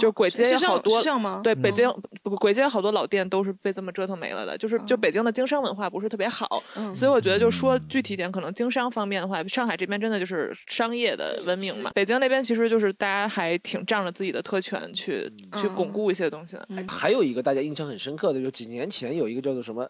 [0.00, 1.02] 就是簋街有好多？
[1.42, 1.86] 对，北京
[2.22, 4.56] 不簋街有好多老店都是被这么折腾没了的。
[4.56, 6.62] 就是就北京的经商文化不是特别好，
[6.94, 11.90] 所以我觉得就说具体点，可能经商方面的话，上海这边真的就是商业的文明嘛。
[11.94, 16.66] 北京那边其实就是大家还挺仗着自己的特权去去巩固一些东西的。
[16.88, 19.82] 还有一个大家印象很深刻的，就几年前有一个叫做什么。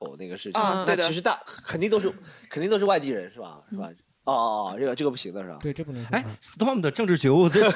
[0.00, 2.12] 哦，那个事情，那其实大肯定都是
[2.50, 3.60] 肯定都是外地人，是吧？
[3.70, 3.88] 是吧？
[4.24, 5.58] 哦哦哦，这个这个不行的是吧？
[5.60, 6.04] 对，这不能。
[6.06, 7.70] 哎，Storm 的政治觉悟， 这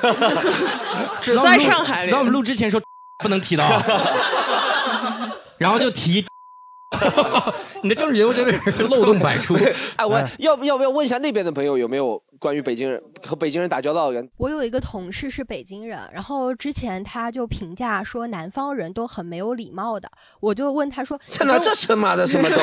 [1.21, 2.09] 只在上海。
[2.09, 2.81] Storm 录之前说
[3.23, 3.65] 不能提到，
[5.59, 6.27] 然后就提。
[7.83, 9.55] 你的政治节目真的是漏洞百出。
[9.97, 14.29] 哎，我要不要不要问一下那边的朋友有没有关于北京人和北京人打交道的人？
[14.37, 20.11] 我有一个同事是北京人，然后之前他就评价说南方人都很没有礼貌的，
[20.41, 22.57] 我就问他说：“这哪这什么的什么的。”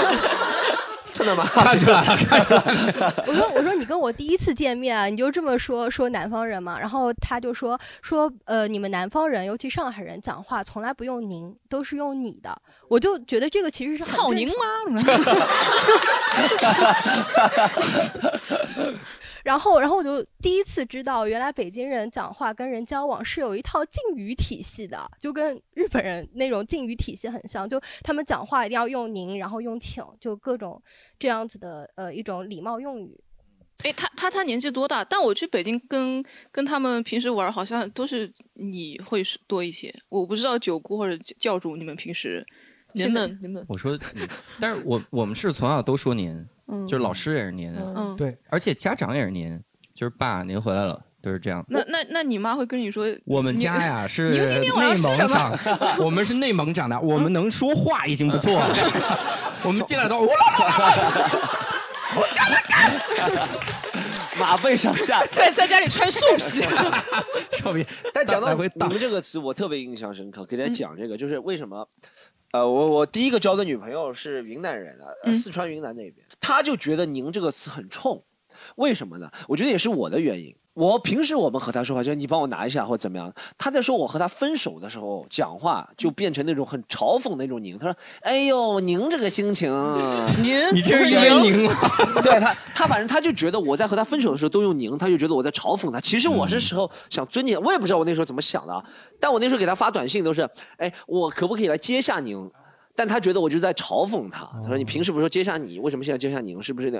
[1.13, 1.45] 真的吗？
[1.54, 3.23] 看出来了， 看出来了。
[3.28, 6.78] 我说，我说你跟我第一次见面，你就这么说说南方人嘛？
[6.80, 12.60] 然后他就说说呃，你们南方人，尤其上海人讲话从来不用您，都是用你的。
[12.88, 14.56] 我就觉得这个其实是操您妈！
[19.43, 27.67] 然后，然后我就第一次知道，原来北京人讲话跟人交往是有一套敬语体系的，就跟日本人那种敬语体系很像。
[27.67, 30.84] 就他们讲话一定要用您，然后用请，就各种
[31.17, 33.17] 这样子的呃一种礼貌用语。
[33.84, 35.01] 哎，他他他年纪多大？
[35.06, 39.95] 但我去北京跟跟他们平时玩，好像都是你会多一些。
[40.10, 42.45] 我不知道九姑或者教主，你们平时
[42.93, 43.97] 您们您们，我说，
[44.60, 46.45] 但是我我们是从小都说您。
[46.67, 49.62] 嗯就是老师也是您，嗯，对，而且家长也是您，
[50.04, 51.66] 就是爸，您回来了，都是这样。
[51.70, 53.06] 那那那你妈会跟你说？
[53.24, 55.58] 我们家呀 是内蒙长，
[55.98, 58.68] 我们是内蒙长大，我们能说话已经不错了。
[59.63, 60.28] 我们进来都我
[62.36, 62.92] 干了干，
[64.38, 66.62] 马背上下，在在家里穿树皮。
[68.13, 71.88] 但讲到你们这个词，我特别印象深刻，给大家讲这个，就是为什么。
[72.52, 78.22] 呃，我我第一个交的女朋友是云南人啊，四川云南那边，他就觉得“您”这个词很冲，
[78.76, 79.30] 为什么呢？
[79.48, 80.54] 我觉得也是我的原因。
[80.74, 83.32] 我平时我们和他说话，就是你帮我拿一下或者怎么样。
[83.60, 87.78] 他在说我和他分手的时候讲话，就变成那种很嘲讽那种“您”。
[87.80, 89.72] 他说：“哎呦，您这个心情，
[90.42, 91.74] 您你这是因为您吗？”
[92.24, 96.00] 对他，他反正他就觉得我在和他分手的时候都用“您”，他就觉得我在嘲讽他。
[96.00, 98.84] 其实我是时候想尊敬，我也不知道我那时候怎么想的啊。
[99.20, 102.50] 但我那时候给他发短信都是：“哎，我可不可以来接下您？”
[102.95, 104.47] 但他觉得我就是在嘲讽他。
[104.62, 106.62] 他说：“你平时不是说接下你，为什么现在接下您？
[106.62, 106.99] 是不是那？”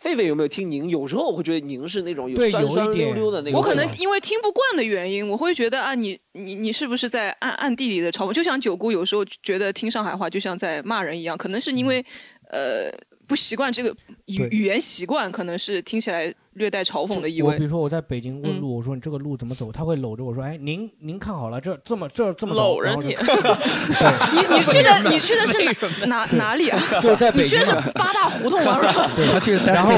[0.00, 0.88] 狒狒有没有听您？
[0.88, 3.60] 有时候我会觉得您是那种有酸酸溜溜的那种。
[3.60, 8.32] 我可能因为听不惯的原因，我会觉得啊，你你你是不是在暗暗地里的嘲讽？
[8.32, 12.04] 就像九姑有时候觉得听上海话就像在骂人一样，可能是因为
[12.50, 12.90] 呃
[13.28, 13.94] 不习惯这个
[14.26, 16.34] 语语言习惯，可能是听起来。
[16.56, 17.52] 略带嘲讽的意味。
[17.52, 19.70] 我比如说我在北京问路，我说你这个路怎么走？
[19.70, 23.08] 他会搂着我说：“哎，您您看好了，这这么这这么搂着 你。”
[24.32, 26.78] 你你去的 你去的是哪哪里啊？
[27.00, 28.80] 就在你去的是八大胡同吗？
[29.14, 29.92] 对，他去然后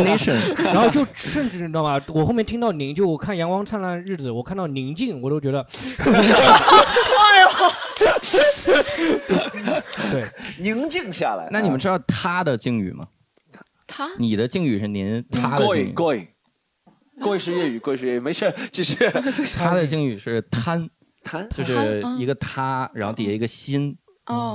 [0.65, 2.01] 然后就甚至你知道吗？
[2.09, 5.65] 我后面听到宁，就我看《阳光灿烂日子》，我看到宁静，我都觉得。
[6.05, 7.49] 哎呦！
[10.11, 10.25] 对，
[10.59, 11.49] 宁静下来。
[11.53, 13.07] 那你们知道他的敬语吗？
[13.87, 14.09] 他？
[14.19, 15.95] 你的敬语是您，他的敬语。
[17.21, 18.97] 过一是粤语，过一是粤语，没事，继续。
[19.57, 20.89] 他的敬语是贪，
[21.23, 23.97] 贪就是一个他，然后底下一个心，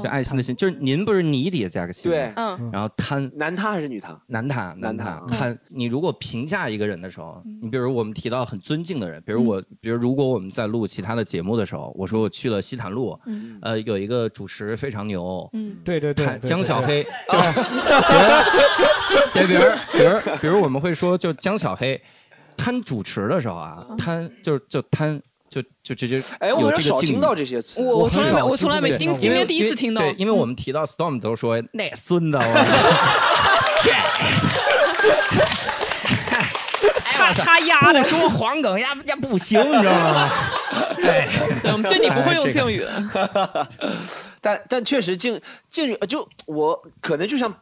[0.03, 4.19] 就爱心的心，就是您不是你底下加个心，对，嗯，然后贪，男他还是女他？
[4.27, 5.57] 男他，男他，贪。
[5.69, 13.19] 你如果评价一个人的时候，你比如我们提到很尊敬的人，比如我，比如如果我们在录其他的节目的时候，我说我去了西坦路，
[13.61, 17.03] 呃，有一个主持非常牛，嗯，对对对，江小黑，
[19.33, 22.01] 对，比如比如比如我们会说就江小黑。
[22.57, 30.01] 贪主持的时候啊，贪就是就贪就就直接哎，我少听到这些词，我我从来没我从来没听，今天第一次听到。
[30.01, 32.39] 对，因为我们提到 Storm 都说那孙子，
[37.11, 38.03] 他他压的。
[38.03, 40.29] 说黄梗压压不行，你知道吗？
[40.97, 41.27] 对，
[41.71, 42.85] 我们对你不会用敬语，
[44.41, 45.39] 但但确实敬
[45.69, 47.53] 敬语就我可能就像。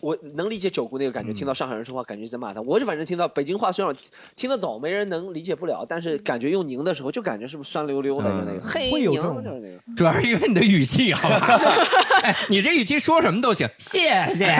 [0.00, 2.60] 我能理解九姑那个感觉，听到上海人说话，感觉在骂他。
[2.62, 3.94] 我就反正听到北京话，虽然
[4.34, 9.78] 听得懂，没人能理解不了，但是感觉用您的时候，就感觉是不是酸溜溜的，就那个嘿，会有这种就是那个。
[9.96, 11.60] 主要是因为你的语气，好吧？
[12.22, 14.00] 哎，你这语气说什么都行，谢
[14.34, 14.54] 谢。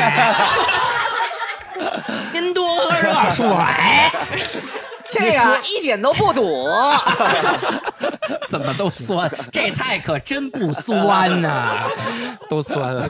[2.32, 3.46] 您多喝热水。
[5.10, 6.68] 这个一点都不堵。
[8.48, 9.30] 怎么都酸？
[9.52, 11.88] 这菜可真不酸呐、
[12.48, 13.08] 都酸了。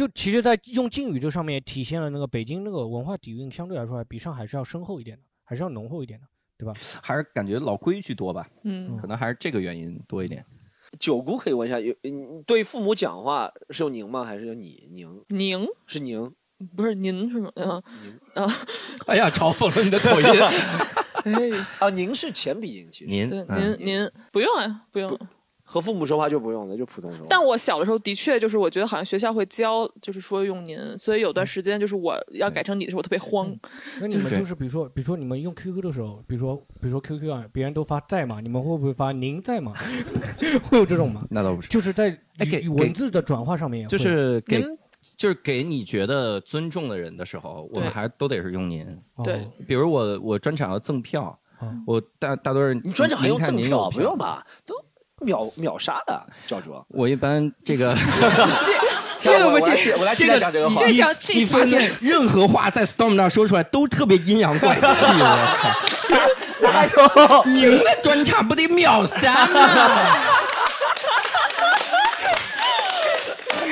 [0.00, 6.72] 就其实，在用敬语这上面也体现了那个北京那个文化底蕴，相对来说还比上海是要深厚一点的，还是要浓厚一点的，对吧？
[7.02, 8.48] 还是感觉老规矩多吧？
[8.64, 10.42] 嗯，可能还是这个原因多一点。
[10.98, 14.24] 九姑可以问一下，有嗯对父母讲话是用您吗？
[14.24, 15.06] 还是用你您？
[15.28, 16.32] 您是您，
[16.74, 17.52] 不是您是吗？
[17.56, 17.82] 啊
[18.36, 18.46] 啊，
[19.06, 20.26] 哎呀，嘲讽了你的口音。
[21.28, 25.18] 哎，啊，您是前鼻音，其实您对嗯您您不用啊，不用。
[25.72, 27.26] 和父母说话就不用了，就普通说话。
[27.30, 33.56] 但我小的时候的确就是，我觉得好像学校会教，就是说用您，所以有段时间就是我要改成你的时候，我特别慌。
[34.00, 38.40] 那你们就是比如说，比如说你们用 QQ 的时候，比如说比如说 QQ 啊，别人都发在吗？
[38.40, 39.72] 你们会不会发您在吗？
[40.68, 41.24] 会有这种吗？
[41.30, 44.66] 那倒不是，就是在哎给语文字的转化上面，就是给您
[45.16, 48.84] 就是给你觉得尊重的人的时候，我们还都得是用您。
[49.22, 53.88] 对，比如我我专场要赠票，哦我大大多人你专场还用赠票？
[53.90, 54.44] 不用吧？
[54.66, 54.74] 都
[55.20, 56.82] 秒秒杀的，教主。
[56.88, 57.94] 我一般这个
[59.18, 66.70] 这这不起我来期待一下这个你这想这你发现任何话在 Storm 那说出来都特别阴阳怪气， 我操！
[66.70, 69.60] 哎呦，您的专场不得秒杀吗？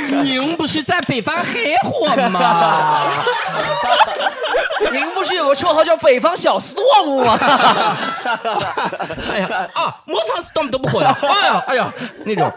[0.24, 3.10] 您不是在北方很火吗？
[4.92, 7.38] 您不是有个绰号叫北方小 storm 吗？
[9.30, 11.92] 哎呀啊，模仿 Storm 都不会，哎呀哎呀
[12.24, 12.50] 那种。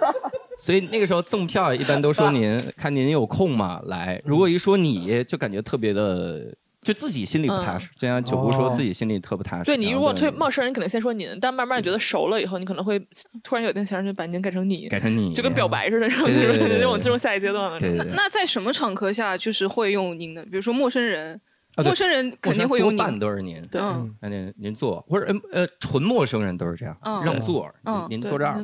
[0.57, 3.79] 所以那个时候赠票一般都说您，看您有空嘛？
[3.85, 6.39] 来，如果一说你就感觉特别的，
[6.81, 7.89] 就自己心里不踏实。
[7.95, 9.63] 就像九姑说自己心里特不踏实。
[9.65, 12.99] 对你如果推陌生人，你可能先说您，但慢慢觉得熟了以后，你可能会
[13.43, 17.79] 突然有天想让把您改成你，改成你就跟表白似的，然后对对对对对那种进入下一阶段了。
[17.79, 20.43] 那那在什么场合下就是会用您的？
[20.45, 21.39] 比如说陌生人，
[21.83, 23.19] 陌生人肯定会有您多半。
[23.19, 23.81] 都是您，对。
[23.81, 26.97] 嗯，那您您坐，或者嗯呃纯陌生人都是这样。
[27.03, 28.55] 嗯，让座，嗯您您坐这儿，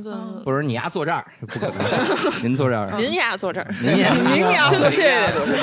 [0.45, 1.77] 或者你丫坐这儿，不可能，
[2.43, 4.89] 您坐这儿，您丫坐这儿，您丫您丫坐这儿。
[4.89, 5.61] 亲切，亲切。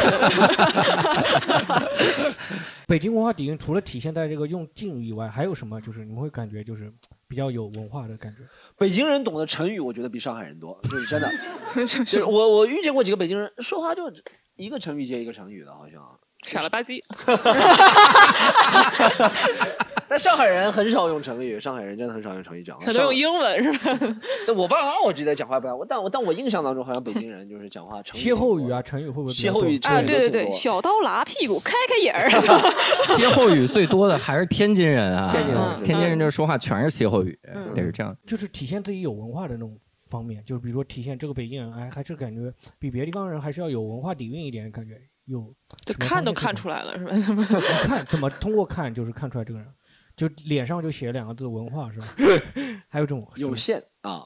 [2.87, 5.81] 北京文化底蕴除了体现在这个用敬语以外，还有什么？
[5.81, 6.93] 就是你们会感觉就是
[7.27, 8.39] 比较有文化的感觉。
[8.77, 11.31] 北京人懂的成语，我觉得比上海人多，就是真的。
[11.75, 14.13] 就是我我遇见过几个北京人，说话就
[14.57, 16.03] 一个成语接一个成语的，好像。
[16.45, 17.03] 傻了吧唧，
[20.07, 22.85] 但上海人很少用成语，上海人真的很少用成语讲话。
[22.85, 23.99] 可能用英文是吧？
[24.47, 32.29] 但我爸妈我记得讲话不一样，我但我但我印象当中好像北京人就是讲话成语歇后语啊，成语会不会歇后语啊，对对对，小刀拉屁股，开开眼儿。
[33.17, 37.39] 歇后语最多的还是天津人啊，天津人嗯天津人就是说话全是歇后语，
[37.75, 38.15] 也是这样。
[38.27, 39.75] 就是体现自己有文化的那种
[40.11, 47.45] 方面，就是比如说体现这个北京人，哎，还是感觉比别的地方人还是要有文化底蕴一点，感觉有就看都看出来了是吧？
[47.85, 49.69] 看怎么通过看就是看出来这个人，
[50.17, 52.07] 就脸上就写两个字文化是吧？
[52.89, 54.25] 还有这种有限啊。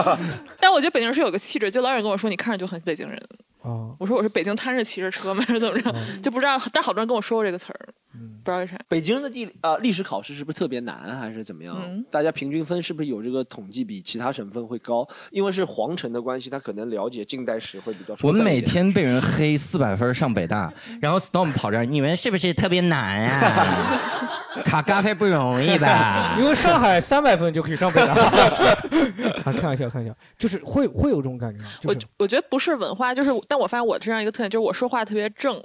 [0.60, 3.20] 但我觉得北京人是有个气质，就老有人跟我说你看着就很北京人。
[3.64, 5.42] 啊，我说我是北京摊着骑着车吗？
[5.48, 5.94] 还是怎么着？
[6.22, 8.76] 就不知道，但好多人跟我说过这个词儿，不知道为啥。
[8.88, 11.74] 北京的地啊、历史考试是不是特别难，还是怎么样？
[11.82, 15.06] 嗯大家平均分是不是有这个统计比其他省份会高？
[15.30, 24.30] 因为是皇城的关系，他可能了解近代史会比较充我每分一点天被人黑四百分上北大， 然后 Storm 跑这儿，你们是不是特别难啊？
[24.64, 26.36] 卡咖啡不容易吧？
[26.38, 28.12] 因为上海三百分就可以上北大。
[28.14, 31.70] 啊，开玩笑，开玩笑，就是会会有这种感觉吗？
[31.80, 35.62] 就是我觉得不是文化，就是但我发现我这样一个特点，就是我说话特别正。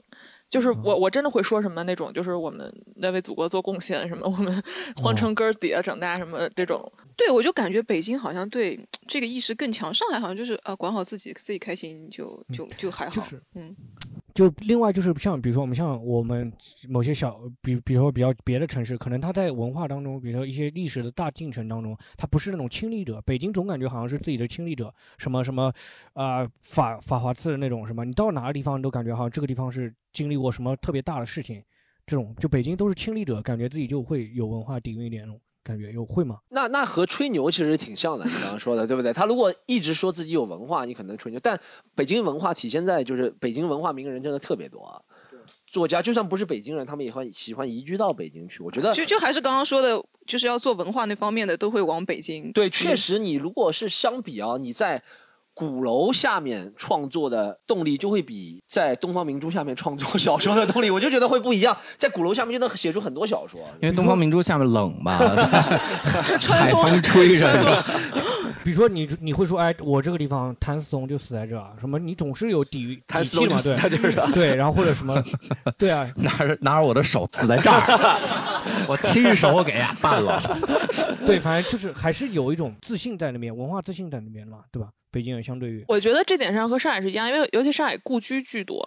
[0.47, 4.63] 就是我，我真的会说什么那种，就是我们在为祖国做贡献，什么我们
[4.95, 6.91] 皇城根儿底下长大，什么这种。
[7.15, 13.11] 对，我就感觉北京好像对这个意识更强，上海好像就是啊，管好自己，自己开心就就就还好。
[13.11, 13.75] 就是嗯，
[14.33, 16.51] 就另外就是像比如说我们像我们
[16.87, 23.21] 某些小比比如说比较别的城市，可能它在文化当中，比如说一些历史的大进程当中，它不是那种亲历者。
[23.25, 25.71] 北京总感觉好像是自己的亲历者，什么什么
[26.13, 31.63] 啊、法法华寺那种什么，你到哪个地方都感觉好像这个地方是经历过什么特别大的事情。
[32.05, 36.37] 这种就北京都是亲历者，感觉自己就会有文化底蕴一点那种感觉，有会吗？
[36.49, 39.13] 那那和吹牛其实挺像的，你刚刚说的对不对？
[39.13, 41.39] 他如果一直说自己有文化，你可能吹牛。
[41.41, 41.59] 但
[41.95, 45.01] 北京文化体现在就是北京文化名人真的特别多啊。
[45.67, 48.63] 作家就算不是北京人，他们也会喜欢移居到北京去。
[48.63, 52.51] 我觉得就就还是刚刚说的，就是要做文化那方面的，都会往北京。
[52.51, 55.03] 对，确实你如果是相比啊，你在
[55.59, 61.75] 鼓楼下面创作的动力就会比在东方明珠下面创作小说的动力，我就觉得会不一样。
[61.97, 65.17] 在鼓楼下面就能写出很多小说，因为东方明珠下面冷吧，
[66.47, 67.49] 海风吹着。
[68.63, 75.21] 比如说你你会说，哎，我这个地方谭嗣同就死在这儿，什么你总是有底谭底气嘛，死在这儿，对，然后或者什么，
[75.77, 78.17] 对啊，拿着拿着我的手死在这儿，
[78.87, 80.41] 我亲手给办了。
[81.25, 84.89] 对，反正就是还是有一种自信在那边，文化自信在那边嘛，对吧？
[85.11, 88.83] 北京人相对于，我觉得这点上和上海是一样，因为尤其上海故居居多。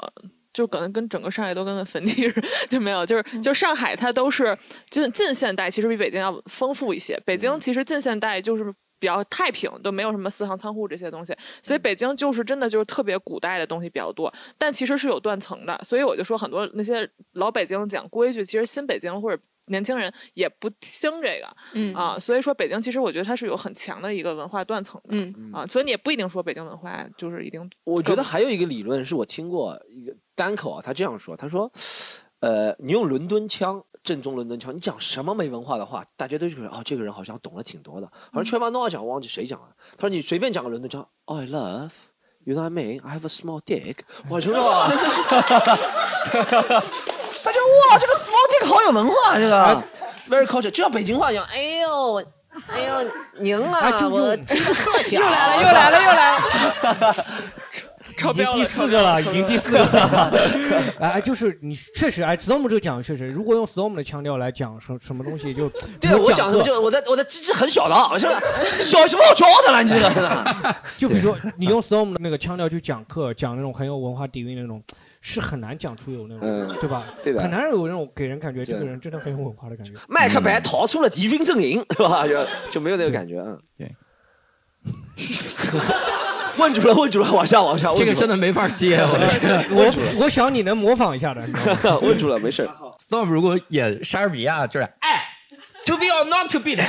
[0.53, 4.55] 就可能跟整个上海都跟个坟地似的，就没有，就是就上海它都是
[4.91, 7.19] 近近现代，其实比北京要丰富一些。
[7.25, 8.63] 北京其实近现代就是
[8.99, 15.81] 比较太平，都没有什么四行仓库这些东西，所以北京就是真的就是特别古代的东西比较多，但其实是有断层的。
[15.83, 19.43] 所以我就说很多那些老北京讲规矩，其实新北京或者。
[19.67, 27.71] 年轻人也不兴这个，嗯啊，所以说北京其实我觉得它是有很强的一个文化断层的，嗯啊，所以你也不一定说北京文化就是一定。
[27.85, 31.71] 我觉得还有一个理论是我听过一个单口啊，他这样说，他说，
[32.41, 38.07] 呃，你用伦敦腔，正宗伦敦腔，你讲什么没文化的话，大家都觉得哦，这个人好像懂了挺多的。
[38.07, 39.69] 好像全班都要讲，我忘记谁讲了。
[39.97, 43.99] 他说你随便讲个伦敦腔，I love，you know what I mean？I have a small dick。
[44.29, 44.91] 我说啊。
[46.21, 47.12] 他 就
[47.91, 49.83] 哇，这个 small dick 好有文化，这个
[50.29, 51.45] very culture，就像北京话一样。
[51.51, 52.17] 哎呦，
[52.69, 53.11] 哎呦，
[53.41, 55.19] 您啊，我这个特小。
[55.19, 57.25] 又来了，又来了，又来了。
[58.15, 60.33] 已经第四个了，已经第四个了。
[61.01, 65.69] 哎，就是你确实，哎，storm 这个讲确实，如果用 storm 的腔调来讲什什么东西，就
[65.99, 68.27] 对我讲什么就我的我的鸡鸡很小的啊，是
[68.85, 70.77] 小什么好骄傲的了，你这个。
[70.99, 74.83] 就比如说你用 storm 的那个腔调去讲课，讲那种很有文化底蕴那种。
[75.25, 77.05] 是很难讲出有那种，对吧？
[77.23, 79.93] 对的，很难有那种给人感觉这个人真的很有文化的感觉。
[80.09, 82.27] 麦克白逃出了敌军阵营，是吧？
[82.29, 83.39] 就就没有那个感觉。
[83.39, 83.95] 嗯，对。
[86.59, 87.95] 问住了，问住了，往下，往下。
[87.95, 88.99] 这个真的没法接，
[89.71, 91.41] 我 我想你能模仿一下的。
[92.03, 92.69] 问住了，没事。
[92.99, 95.25] Storm 如果演莎士比亚，就是哎
[95.87, 96.83] ，to be or not to be 的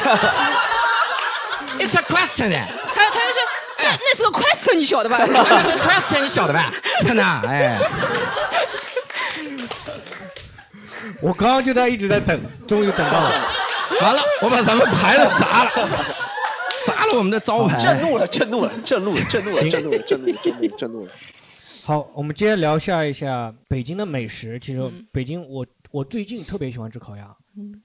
[1.80, 2.52] ，It's a question。
[2.52, 3.63] 他他就是。
[3.84, 5.18] 那那是个 question，你晓得吧？
[5.28, 6.74] 那是 question，你晓得吧？
[7.02, 7.78] 真的，哎，
[11.22, 13.32] 我刚刚就在一直在等，终于等到了。
[14.02, 15.72] 完了，我把咱们牌子砸了，
[16.86, 17.78] 砸了我们的招牌。
[17.78, 21.12] 震怒了，震怒了，震怒了，震怒了，震怒了，震怒了，震怒了，震怒了。
[21.86, 24.58] 好，我们接着聊下一下北京的美食。
[24.58, 24.82] 其实
[25.12, 27.28] 北京，我我最近特别喜欢吃烤鸭。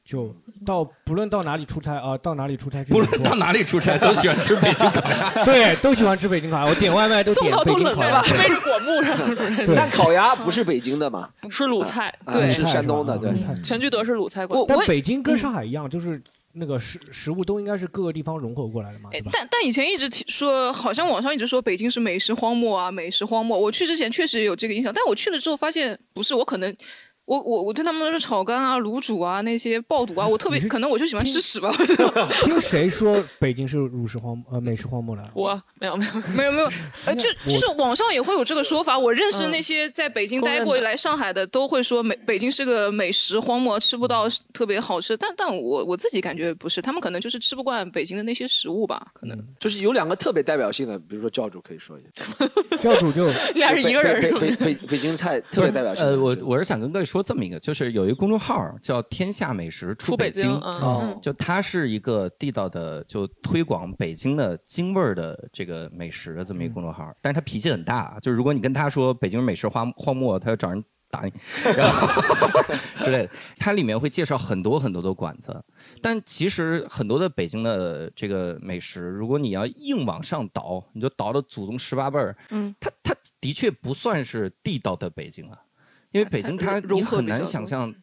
[0.02, 5.44] 就到不论到哪里出差啊，到哪里出差，不论到哪里出差都喜欢吃北京烤鸭。
[5.44, 6.64] 对，都喜欢吃北京烤鸭。
[6.64, 8.22] 我点外卖都点北京烤鸭。
[8.22, 9.74] 背着果木上。
[9.76, 11.28] 但烤鸭不是北京的嘛？
[11.50, 13.30] 是鲁菜，对，是山东的，对。
[13.62, 14.58] 全聚德是鲁菜馆。
[14.66, 16.18] 但北京跟上海一样，就是
[16.52, 23.58] 那个食食物都应该是各个地方融合过来的嘛，但但以前一直说，好像网上一直说北京是美食荒漠啊，美食荒漠。
[23.58, 26.74] 我去之前确实有这个印象，但我去了之后发现不是，我可能。
[27.28, 31.70] 我我我对他们的炒肝啊、卤煮啊、那些爆肚啊， 我特别可能我就喜欢吃屎吧。
[32.42, 35.30] 听谁说北京是乳食荒呃美食荒漠了？
[35.34, 36.70] 我没有没有没有没有，
[37.04, 38.98] 呃就就是网上也会有这个说法。
[38.98, 45.14] 我认识那些在北京待过来上海的，都会说美北京是个美食荒漠，吃不到特别好吃。
[45.14, 52.78] 但但我我自己感觉不是，他们可能就是吃不惯北京的那些食物吧，可能就是有两个特别代表性的，比如说教主可以说一下。
[52.78, 54.22] 教主就俩是一个人。
[54.22, 56.02] 北北北北京菜特别代表性。
[56.06, 57.17] 呃，我我是想跟各位说。
[57.18, 60.60] 说这么一个，就是有一个公众号叫“天下美食出北京”，
[61.20, 67.12] 就它是一个地道的，就推广北京的京味儿的这个美食的这么一个公众号。
[67.20, 71.32] 但是他脾气很大，就是如果你跟他说北京美食荒荒漠，他要找人打你，
[71.76, 72.06] 然后
[73.04, 73.30] 之类的。
[73.56, 75.60] 它里面会介绍很多很多的馆子，
[76.00, 85.58] 但其实很多的北京的这个美食，如果你要硬往上倒，你就倒到祖宗十八辈儿，嗯，它它的确不算是地道的北京啊。
[86.12, 87.94] 因为北京 它你很难想象，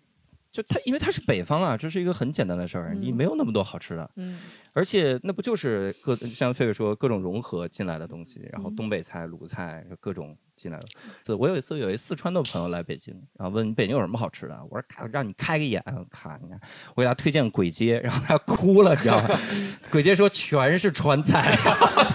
[0.56, 4.40] 就它因为它是北方啊，这是一个很简单的事儿，你没有那么多好吃的，嗯，
[4.72, 11.36] 而且那不就是各像费费说各种融合进来的东西，然后东北菜、鲁菜各种进来的。
[11.36, 16.58] 我有一次有一四川的朋友来北京，然后问你北京有什么好吃的，我说让你开个眼，看你看，
[16.96, 19.38] 我给他推荐簋街，然后他哭了，你知道吗？
[19.92, 21.60] 簋街说全是川菜，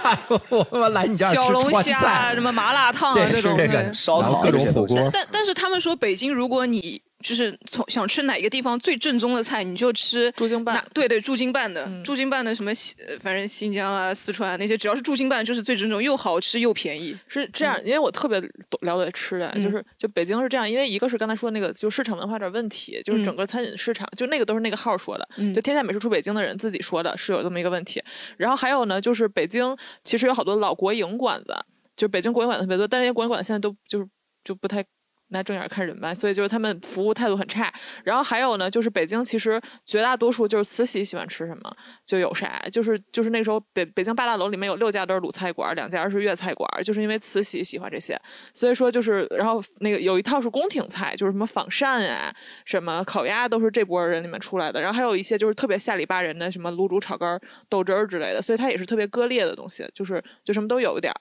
[0.70, 3.59] 我来你家吃川菜，什么麻辣烫啊，这种
[3.95, 5.11] 烧烤各种火锅。
[5.12, 10.84] 但但是他们说北京，如果你就是从想吃哪个地方最正宗的菜，你就吃驻京办。
[10.94, 12.72] 对对，驻京办的，驻京办的什么，
[13.20, 17.16] 反正新疆啊、四川啊那些，只要是驻京办就是最正宗，又好吃又便宜。
[17.28, 18.40] 是这样，因为我特别
[18.80, 28.02] 了解吃的，就是就北京是这样，因为一个是刚才说那个，就市场文化有点问题，就是整个餐饮市场，就那个都是那个号说的，就天下美食出北京的人自己说的，是有这么一个问题。
[28.36, 31.54] 然后还有呢，就是北京其实有好多老国营馆子，
[31.96, 34.08] 就北京国营馆子特别多，但是那些国营馆现在都就是
[34.42, 34.82] 就不太。
[35.31, 37.72] 那正眼看人吧，所以就是他们服务态度很差。
[38.05, 48.20] 然后还有呢，就是北京其实绝大多数就是慈禧喜欢吃什么就有啥，就是就是那时候北北京八大楼里面有六家都是鲁菜馆，两家是粤菜馆，就是因为慈禧喜欢这些。
[48.53, 54.81] 所以说就是，然后那个有一套是宫廷菜，就是什么仿膳啊、什么烤鸭都是这波人里面出来的。
[54.81, 61.14] 然后还有一些就是特别下里巴人的什么卤煮、炒肝、豆汁儿之类的，所以它也是特别割裂的东西，就是就什么都有一点。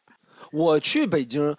[0.52, 1.56] 我去北京。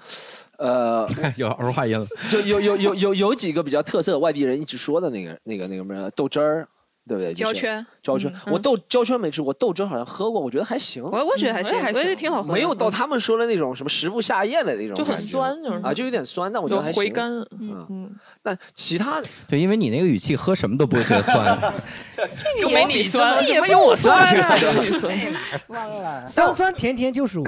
[0.61, 6.69] 呃， 有儿化音了，就有有有有有几个比较特色的，外地人一直说的那个那个那个什么豆汁儿，
[7.09, 7.33] 对不对？
[7.33, 11.03] 胶圈，胶圈，我豆胶圈没吃过，豆汁儿好像喝过，我觉得还行。
[11.03, 17.33] 我我觉得还行，我觉得挺好喝，没有到他们说的那种什么食不下咽的那种，就很酸，就是啊，就有点酸，但我觉得还回甘。
[17.59, 18.11] 嗯嗯，
[18.43, 21.59] 但其他对，因为你那个语气，喝什么都不会觉得酸。
[22.37, 26.27] 这个没你酸，这也没有我酸，这哪酸了？
[26.27, 27.47] 酸酸甜甜就是我。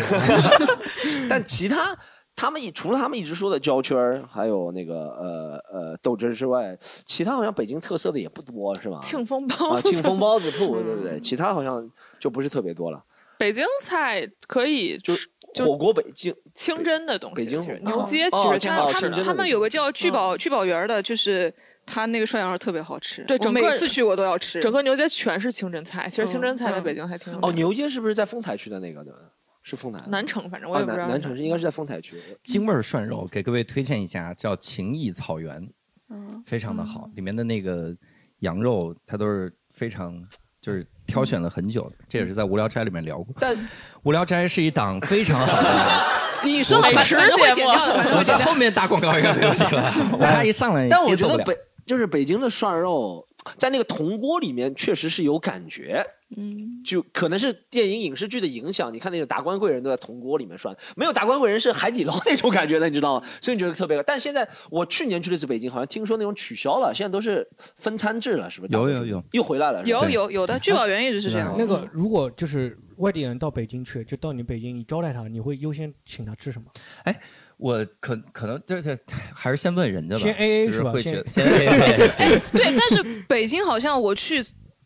[1.29, 1.95] 但其他。
[2.43, 6.77] 他们除了他们一直说的胶圈儿，还有那个呃呃豆汁之外，
[7.07, 8.99] 其他好像北京特色的也不多，是吧？
[9.01, 11.21] 庆丰包子，庆丰包子铺，对对对？
[11.21, 11.89] 其他好像
[12.19, 13.01] 就不是特别多了。
[13.39, 15.29] 北京菜可以就是
[15.65, 17.37] 火锅，北京清真的东西。
[17.37, 19.23] 北京牛街其实挺好吃的。
[19.23, 21.55] 他们有个叫聚宝聚宝园的，就是
[21.87, 23.23] 他那个涮羊肉特别好吃。
[23.23, 24.59] 对，整每次去我都要吃。
[24.59, 27.53] 整个牛街全是清真菜，其实清真菜在北京还挺哦。
[27.53, 29.05] 牛街是不是在丰台区的那个？
[29.05, 29.19] 对吧？
[29.63, 31.07] 是丰台，南城，反正我也不知道。
[31.07, 32.17] 南城是应该是在丰台区。
[32.45, 35.69] 京味儿涮肉，给各位推荐一家，叫情谊草原，
[36.11, 37.09] 嗯，非常的好。
[37.15, 37.95] 里面的那个
[38.41, 40.21] 羊肉，它都是非常
[40.61, 41.97] 就是挑选了很久的。
[42.09, 43.35] 这也是在无聊斋里面聊过。
[43.39, 43.57] 但
[44.03, 47.15] 无聊斋是一档非常好的， 你说美食
[47.55, 47.71] 节目，
[48.17, 49.93] 我在后面打广告应该没问题了。
[50.21, 51.57] 他一上来，但我觉得北
[51.87, 56.05] 就是北京的涮肉，在那个铜锅里面确实是有感觉。
[56.35, 58.91] 嗯，就可能是电影影视剧的影响。
[58.91, 63.27] 你看那种达官贵人都在铜锅里面涮，没有达官贵人是海底捞那种感觉的，你知道吗？
[63.39, 64.03] 所以你觉得特别。
[64.05, 68.73] 但现在我去年去的是北京，好像听说那种取消了，现在都是分餐制了，是不是？
[68.73, 69.85] 有有有，又回来了。
[69.85, 71.55] 有有有的聚宝园一直是这样。
[71.59, 76.65] 那个如果就是外地人到北京去，就到你北京，你招待他，你会优先请他吃什么？
[77.05, 77.21] 哎，
[77.57, 78.99] 我可可能对对，
[79.35, 80.21] 还是先问人家吧。
[80.21, 80.93] 先 A A 是吧？
[81.27, 82.41] 先 A A。
[82.53, 84.45] 对，但是北京好像我去。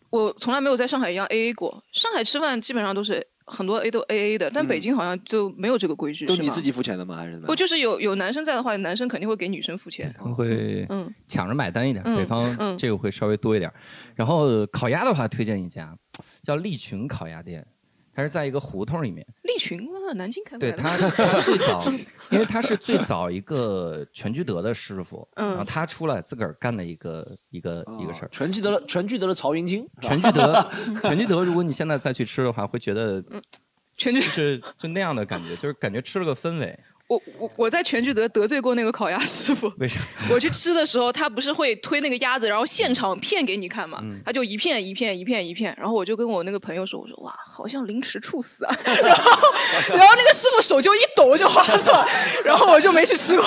[0.09, 7.17] 我从来没有在上海一样 A A 过，上海吃饭基本上都是很多 A 都 A A 的，但北京好像就没有这个规矩，都你自己付钱的吗？
[7.17, 13.71] 还是不就是有有男生在的话，男生肯定会给女生付钱，会嗯抢着买单一点，北方这个会稍微多一点。
[14.15, 15.95] 然后烤鸭的话，推荐一家
[16.41, 17.67] 叫利群烤鸭店。
[18.17, 20.97] 他是在一个胡同里面，利群啊，南京开对他
[21.43, 21.85] 最早，
[22.33, 28.29] 因为他是最早一个全聚德的师傅，然后他出来自个儿干的一个一个一个事儿。
[28.33, 30.67] 全聚德的全聚德的曹云金，全聚德，
[31.03, 33.23] 全聚德，如果你现在再去吃的话，会觉得，
[33.99, 36.79] 全聚是就那样的感觉，就是感觉吃了个氛围。
[37.09, 40.01] 我我我在全聚德得罪过那个烤鸭师傅，为啥？
[40.29, 44.03] 我去吃的时候，他不是会推那个鸭子，然后现场片给你看嘛？
[44.25, 48.77] 他就一片一片一片一片，然后我就跟我那个朋友说，我说哇，好像凌迟处死啊！
[48.85, 49.33] 然后
[49.89, 52.05] 然后那个师傅手就一抖就划算，
[52.45, 53.45] 然后我就没去吃过，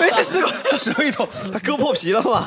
[0.00, 0.50] 没去吃过。
[0.78, 2.46] 手一抖，他割破皮了吗？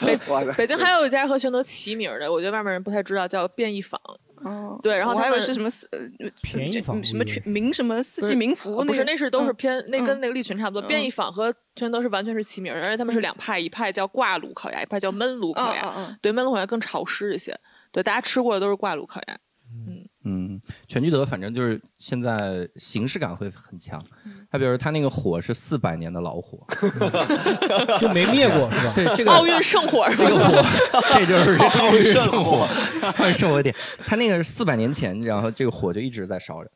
[0.00, 0.18] 北
[0.56, 4.00] 北京还有一家和全都齐名的，我觉得外面人不太知道，叫便宜坊。
[4.42, 10.88] 哦，对，然后还以为是什么四呃便宜坊什么全名什么四季民福，不是，那是都是偏那跟那个利群差不多。
[10.88, 16.18] 便宜坊和全都是完全是齐名，而且他们是两派，一派叫挂炉烤鸭，一派叫焖炉烤鸭。
[16.22, 17.58] 对，焖炉烤鸭更潮湿一些。
[17.92, 19.38] 对，大家吃过的都是挂炉烤鸭。
[19.72, 24.04] 嗯嗯，全聚德反正就是现在形式感会很强。
[24.50, 26.58] 他比如他那个火是四百年的老火，
[27.98, 28.92] 就没灭过是吧？
[28.94, 30.64] 对，这个奥运圣火，这个火，
[31.14, 32.68] 这就是奥运圣火，
[33.18, 33.74] 奥运圣火点。
[34.04, 36.70] 他那个是四百年前，然后这个火就一直在烧着。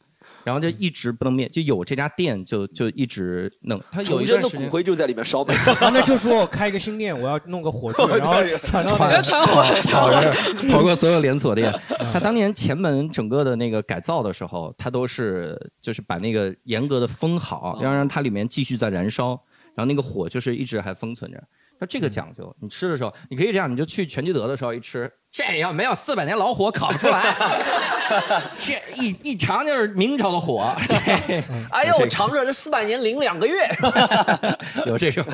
[0.45, 3.83] 然后就一直不能灭，就有这家店就就一直弄。
[3.91, 5.55] 他有一阵的骨灰就在里面烧呗。
[5.93, 10.11] 那就说我开一个新店，我要弄个火 炬，然后传传传火，跑
[10.71, 11.73] 跑过所有连锁店。
[12.13, 19.31] 他当年前门整个的那个改造的时候，他都是就是把那个严格的封好，要让它里面继续在燃烧，
[19.75, 21.43] 然后那个火就是一直还封存着。
[21.79, 27.35] 那这个讲究，你吃的时候你可以这样，你就去全聚德的时候一吃，这要没有四百年老火烤不出来。
[28.59, 30.75] 这一一尝就是明朝的火。
[31.72, 33.68] 哎呦，我尝着这四百年零两个月，
[34.87, 35.25] 有这种，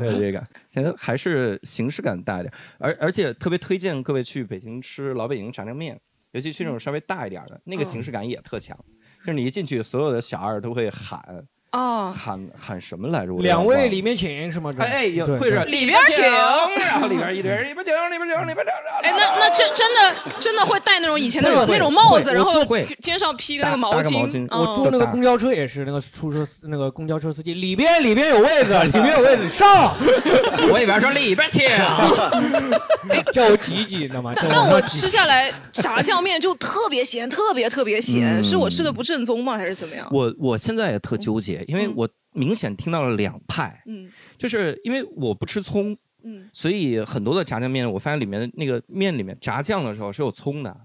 [0.00, 5.98] 有这个，现在还是形式感大一点，而而且特别推荐各位去北京吃老北京炸酱面，
[6.32, 8.78] 尤其去那种稍微大一点的，那个形式感也特强，
[9.20, 11.44] 就是你一进去，所有的小二都会喊。
[11.72, 13.32] 哦，喊喊什么来着？
[13.38, 14.72] 两位里面请是吗？
[14.78, 15.04] 哎，
[15.38, 19.08] 会是里边请，然后里边一堆人里边请，里边请，里边请。
[19.08, 22.64] 哎，那那真真的真的会戴那种以前那种那种帽子，然后
[23.00, 24.48] 肩上披个那个毛巾。
[24.50, 29.94] 我坐那个公交车也是，那个出租车那个公交车司机里边里边有位子，里边有位子上。
[30.70, 31.64] 我里边说里边请，
[33.08, 34.34] 哎，叫我挤挤，你知道吗？
[34.48, 39.56] 那我吃下来炸酱面就特别咸，特别特别咸，是我吃的不正宗吗？
[39.56, 40.08] 还是怎么样？
[40.10, 41.59] 我我现在也特纠结。
[41.66, 50.76] 因为我明显听到了两派，嗯，就是因为我不吃葱，嗯，所以很多的炸酱面，我发现里面的那个面里面炸酱的时候是有葱的，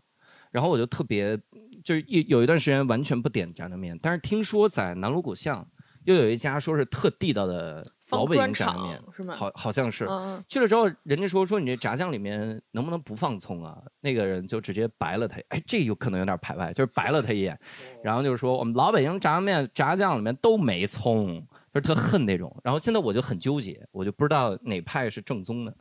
[0.52, 1.38] 然后我就特别
[1.84, 5.68] 就是有有一段时间完全不点炸酱面，但是听说在南锣鼓巷
[6.06, 7.86] 又有一家说是特地道的。
[8.12, 9.34] 老北京炸酱面是吗？
[9.36, 10.08] 好，好像是。
[10.48, 13.78] 去了之后，人家说说你这炸酱里面能不能不放葱啊？
[14.02, 15.38] 那个人就直接白了他。
[15.50, 17.58] 哎，这有可能有点排外，就是白了他一眼，
[18.04, 21.44] 然后就是说我们老北京炸酱面炸酱里面都没葱，
[21.74, 22.56] 就是特恨那种。
[22.64, 25.76] 然后现在我就很纠结，我就不知道哪派是正宗的。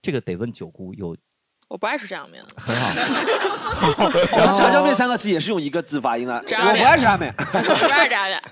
[0.00, 1.16] 这个得问九姑有。
[1.66, 2.44] 我不爱吃炸酱面。
[2.56, 4.08] 很好。
[4.36, 6.34] 然后炸酱面三个字也是用一个字发音的。
[6.46, 7.34] 我不爱吃炸酱面。
[7.36, 8.42] 不爱吃炸酱面。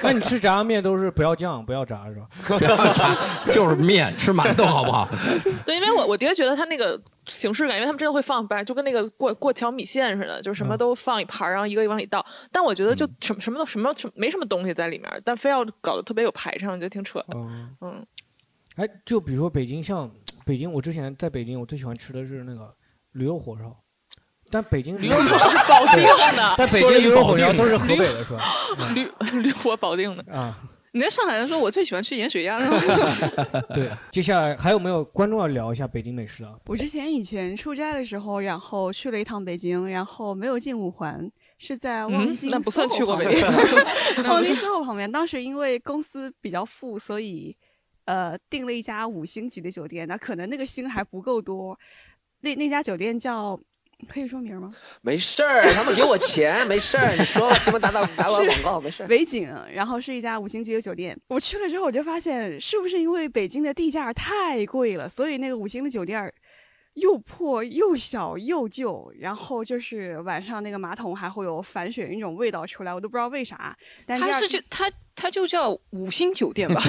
[0.04, 2.26] 那你吃炸酱面都是不要酱不要炸是吧？
[2.58, 3.16] 不要炸
[3.50, 5.08] 就是面，吃馒头好不好？
[5.66, 12.24] 对，因为我我的确觉得他那个形式感，因为他们真的会放，就跟那个过过桥米线似的，就什么都放一盘，然后一个一个往里倒。
[12.50, 17.26] 但我觉得就什么什么都什么什没什么东西在里面，但非要搞得特别有排场，我觉得挺扯的。
[17.80, 18.04] 嗯，
[18.76, 20.10] 哎，就比如说北京，像
[20.44, 22.74] 北京，我之前在北京，我最喜欢吃的是那个
[23.12, 23.76] 驴肉火烧。
[24.50, 26.04] 但北京驴肉火烧是保定
[26.36, 28.42] 的，但北京驴肉火烧都是河北的，是吧？
[28.94, 29.08] 驴
[29.42, 30.58] 驴火保定的啊！
[30.92, 32.66] 你在上海人说，我最喜欢吃盐水鸭了。
[33.72, 36.52] 对，接下来还有没有观众要聊一下北京美食啊？
[36.66, 42.50] 我之前以前出差的时候，然后去了一趟北京，然后没有进五环，是在望京。
[42.50, 43.46] 那不算去过北京。
[44.28, 47.56] 望京 SOHO 旁边，当时因为公司比较富，所以
[48.06, 50.08] 呃订了一家五星级的酒店。
[50.08, 51.78] 那可能那个星还不够多，
[52.40, 53.56] 那那家酒店叫。
[54.08, 54.74] 可以说名吗？
[55.02, 57.14] 没事儿，他们给我钱，没事儿。
[57.16, 59.06] 你说吧，起码打打打完广告，没事儿。
[59.10, 61.18] 维景，然后是一家五星级的酒店。
[61.28, 66.32] 我去了之后，我就发现，是不是因为北京的地价太贵了，所以那个五星的酒店
[66.94, 73.76] 又破又小又旧，然后就是晚上那个马桶还会有反水那种味道出来，我都不知道为啥。
[74.06, 74.90] 但它是就它。
[75.20, 76.82] 它就叫五星酒店吧，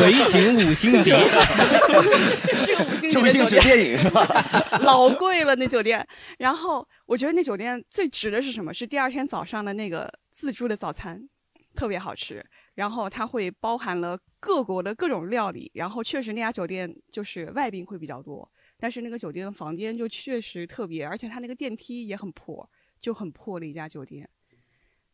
[0.00, 4.24] 维景 五星级，是个五星级的酒店，电影是吧？
[4.82, 6.06] 老贵了那酒店。
[6.38, 8.72] 然后我觉得那酒店最值的是什么？
[8.72, 11.28] 是第二天早上的那个自助的早餐，
[11.74, 12.44] 特别好吃。
[12.76, 15.68] 然后它会包含了各国的各种料理。
[15.74, 22.70] 然后确实那家酒店就是外宾会比较多，但是那个酒店的房间就确实特别，而且它那个电梯也很破，
[23.00, 24.28] 就很破的一家酒店。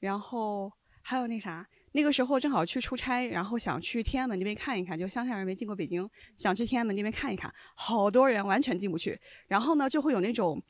[0.01, 1.67] 然后还有那啥。
[1.93, 9.21] 那个时候正好去出差，然后想去天安门那边看一看，就乡下人没进过北京，想去天安门那边看一看，好多人完全进不去。
[9.49, 10.63] 然后呢，就会有那种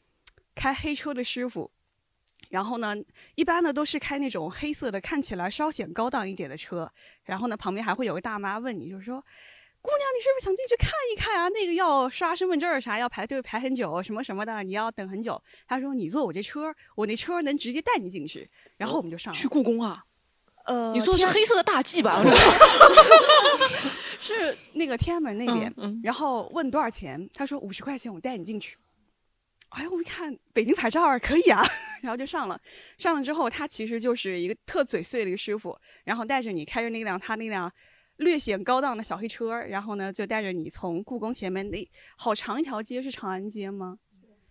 [0.55, 1.71] 开黑车的师傅，
[2.49, 2.97] 然后呢，
[3.35, 6.91] 一般呢都是开那种黑色的，看起来稍显高档一点的车。
[7.25, 9.21] 然后呢，旁边还会有个大妈问你，就是说，
[9.83, 11.49] 姑娘，你是不是想进去看一看啊？
[11.51, 15.43] 那个要刷身份证啥，要排队排很久，什么什么的，你要等很久。
[15.66, 18.51] 他说，你坐我这车，我那车能直接带你进去。
[18.79, 20.07] 然后我们就上去故宫啊。
[20.64, 22.22] 呃，你说的是黑色的大 G 吧？
[24.18, 28.76] 是那个天安门那边，然后问多少钱，他说五十块钱，我带你进去。
[29.70, 31.62] 哎呀，我一看北京牌照可以啊，
[32.02, 32.61] 然后就上了。
[32.98, 37.72] 上了之后，他其实就是一个特嘴碎的一个师傅，然后带着你开着那辆他那辆
[38.16, 43.96] 略显高档的小黑车，然后呢就带着你从故宫前面那好长一条街是长安街吗？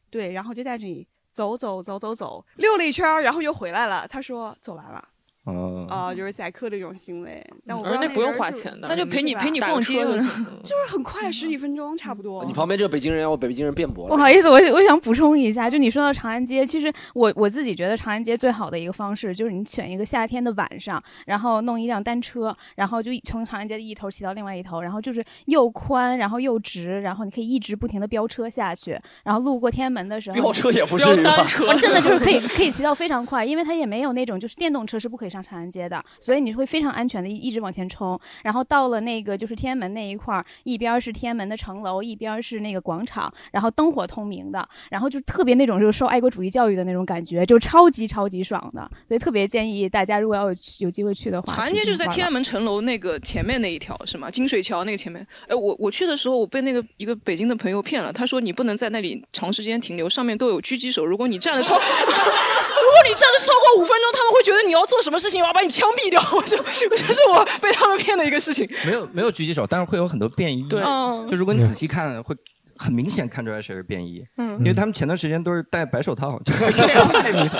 [0.10, 4.07] 对，然后就带着你走走走走走，溜了一圈，然后又回来了。
[4.07, 5.07] 他说走完了。
[5.89, 12.43] 啊，就是宰客这种行为，但我那不用花钱的，那就陪你陪你逛街，就是很快，十几分钟差不多。
[12.45, 14.08] 你旁边这个北京人，我北京人辩驳。
[14.08, 35.90] 不好意思，我我想补充一下，就你说到长安街，其实我我自己觉得长安街最好的一个方式，就是你选一个夏天的晚上，然后弄一辆单车，然后就从长安街的一头骑到另外一头，然后就是又宽，然后又直，然后你可以一直不停的飙车下去，然后路过天安门的时候，飙车也不是单车，真的就是可以 可以骑到非常快，因为它也没有那种就是电动车是不可以上长安街。
[35.90, 38.20] 的，所以你会非常安全的一直往前冲。
[38.44, 48.90] 然后到了那个就是天安门那一块儿，一边是天安门的城楼，一边是那个广场，然后灯火通明的，然后就特别那种就是受爱国主义教育的那种感觉，就超级超级爽的。
[49.08, 54.30] 所以特别建议大家如果要有有机会去的话，长安街就是在天安门城楼那个前面那一条是吗？
[54.30, 55.26] 金水桥那个前面。
[55.48, 66.20] 哎，我我去的时候，我被那个一个北京的朋友骗了，他说你不能在那里长时间停留，上面都有狙击手，如果你站的超， 如果你站的超过五分钟，他们会觉得你要做什么事情，我要把你枪毙掉。
[66.36, 68.70] 我就这是我被他们骗的一个事情。
[68.86, 70.66] 没有没有狙击手，但是会有很多便衣。
[70.70, 70.82] 对，
[71.28, 72.36] 就如果你仔细看，会
[72.78, 74.24] 很明显看出来谁是便衣。
[74.38, 77.60] 嗯，因为他们前段时间都是戴白手套，太明显。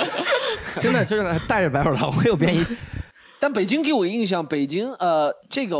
[0.78, 2.64] 真的就是戴着白手套会有便衣。
[3.42, 5.76] 但北京给我印象，北京呃，这个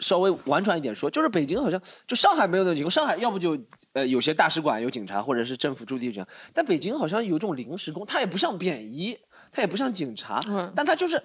[0.00, 3.56] 稍微婉转一点说，就是北京好像就上海没有那种情况，上海要不就
[3.92, 9.16] 呃有些大使馆有警察，或者是政府驻地这样，但北京好像有种临时工，他也不像便衣，
[9.56, 10.38] 他也不像警察，
[10.74, 11.18] 但他就是。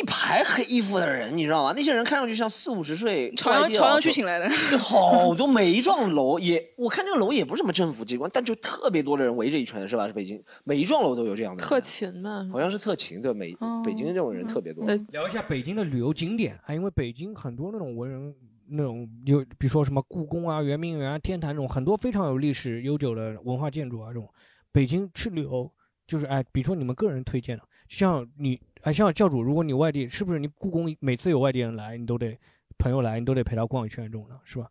[0.00, 1.74] 一排黑衣服的人，你知道吗？
[1.76, 4.48] 那些人看上去像四五十岁，朝阳朝阳区请来的，
[4.78, 10.06] 好多每一幢楼也，我看这个楼也不是什么政府机关，但就特别多的人围着一圈，是吧？
[10.06, 11.62] 是北京每一幢楼都有这样的。
[11.62, 14.82] 特勤嘛，好像是特勤，对，每北京这种人特别多。
[15.10, 18.34] 聊一下北京的旅游景点，还因为北京很多那种文人，
[18.70, 24.26] 那种有，比如说什么故宫啊、圆明园啊、天坛这种很多非常有历史悠久的文化建筑啊，这种
[24.72, 25.70] 北京去旅游
[26.12, 28.60] 就是哎，比如说你们个人推荐的，像你。
[28.82, 32.36] 哎，像教主，如果你外地，是不是你故宫每次有外地人来，你都得
[32.76, 34.66] 朋友来，你都得陪他逛一圈这种的，是吧？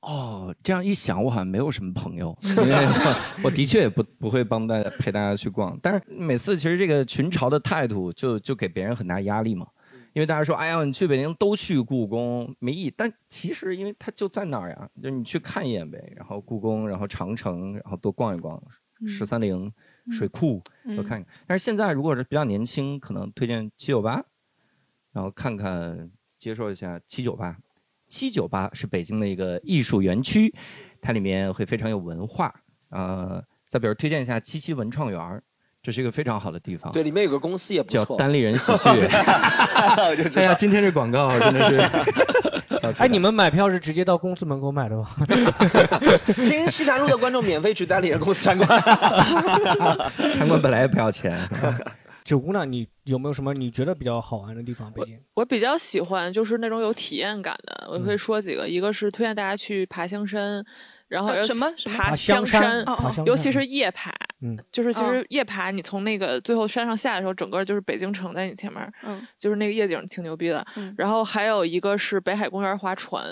[0.00, 2.74] 哦，这样一想，我好像没有什么朋友， 因为
[3.44, 5.78] 我的确也不不会帮大家陪大家去逛。
[5.82, 9.66] 但是每次其实这个群嘲的态度，就就给别人很大压力嘛。
[10.14, 12.94] 因为大家说，哎呀，你去北京都去故宫没意义。
[12.96, 16.10] 但其实因为它就在那儿呀，就你去看一眼呗。
[16.16, 18.58] 然后故宫，然后长城，然后多逛一逛，
[19.06, 19.70] 十三陵。
[20.10, 20.62] 水库
[20.96, 24.22] 都看看，但是现在如果是比较年轻，可能推荐七九八，
[25.12, 27.56] 然后看看接受一下七九八。
[28.08, 30.52] 七九八是北京的一个艺术园区，
[31.00, 32.52] 它里面会非常有文化。
[32.88, 35.42] 呃，再比如推荐一下七七文创园，
[35.80, 36.92] 这是一个非常好的地方。
[36.92, 38.88] 对，里面有个公司也不错，叫单立人喜剧。
[40.34, 41.88] 哎呀，今天这广告真的是。
[42.98, 45.08] 哎，你们买票是直接到公司门口买的吗？
[46.44, 48.68] 听西坛路的观众免费去代理人公司参观，
[50.34, 51.38] 参观本来也不要钱。
[52.22, 54.92] 九姑娘，你有没有什么你觉得比较好玩的地方？
[54.92, 60.64] 北京，我比较喜欢就是那种有体验感的，我可以说几个，一个是推荐大家去爬香山。
[61.10, 62.84] 然后什么爬香山，
[63.26, 70.64] 尤其是夜爬，嗯就是其实夜爬，你从那个最后山上下的时候，整个就是北京城在你前面，嗯就是那个夜景挺牛逼的。
[70.96, 73.24] 然后还有一个是北海公园划船，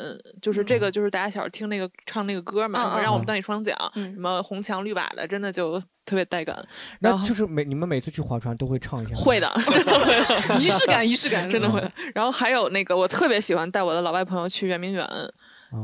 [0.43, 6.59] 就是这个就是大家小时候听那个唱那个歌嘛，让我们当你双桨，什么红墙绿瓦的，真的就特别带感。
[6.99, 11.81] 然后就是每你们每次去划船都会唱一下，会的， 真的会，仪式感，仪式感， 真的会。
[12.13, 15.09] 然后还有那个我特别喜欢带我的老外朋友去圆明园。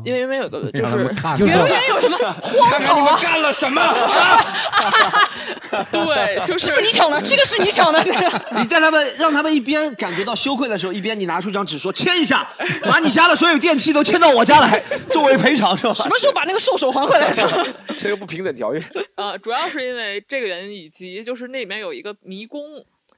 [0.05, 2.17] 因为因为有个就是圆明园有什么
[2.63, 3.19] 荒草啊？
[3.21, 3.83] 干了什么？
[5.93, 8.03] 对，就是你抢的，这个是你抢的。
[8.57, 12.49] 你带他们，让他们一边感觉到羞愧的时候，一边你拿出一张纸说签一下，
[12.89, 15.93] 把你家的所有电器都迁到我家来作为赔偿，是吧？
[15.93, 17.31] 什么时候把那个兽首还回来？
[17.99, 18.83] 这个不平等条约。
[19.17, 22.63] 呃，主要是因为这个原因，以及就是那里面有一个迷宫。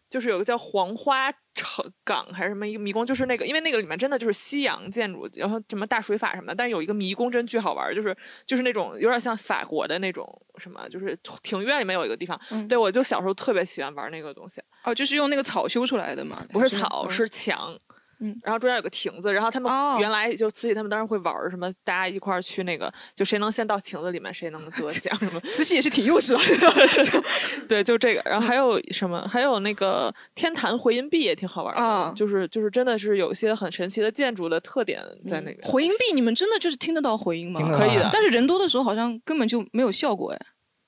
[0.08, 10.26] 就是有个叫黄花城港还是什么一个迷宫，就是那个，因为那个里面真的就是西洋建筑，然后什么大水法什么的，但是有一个迷宫真巨好玩，就是就是那种有点像法国的那种
[10.58, 12.38] 什么，就是庭院里面有一个地方，
[12.68, 14.60] 对我就小时候特别喜欢玩那个东西。
[14.84, 16.44] 哦，就是用那个草修出来的嘛？
[16.50, 17.78] 不是草，是墙。
[18.20, 25.40] 嗯，然后中间有个亭子，然后他们原来就慈禧他们当时会玩什么，大家一块儿去那个，就谁能先到亭子里面，谁能得奖什么。
[25.48, 27.22] 慈禧也是挺幼稚的，
[27.68, 28.22] 对，就这个。
[28.24, 29.26] 然后还有什么？
[29.28, 35.58] 还有那个天坛回音壁也挺好玩的，就是就是真的是有一些很神奇的建筑的特点在那边。
[35.62, 37.60] 回音壁，你们真的就是听得到回音吗？
[37.76, 40.38] 可以的，但是人多的时候好像根本就没有效果哎。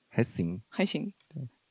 [0.09, 1.13] 还行，还行。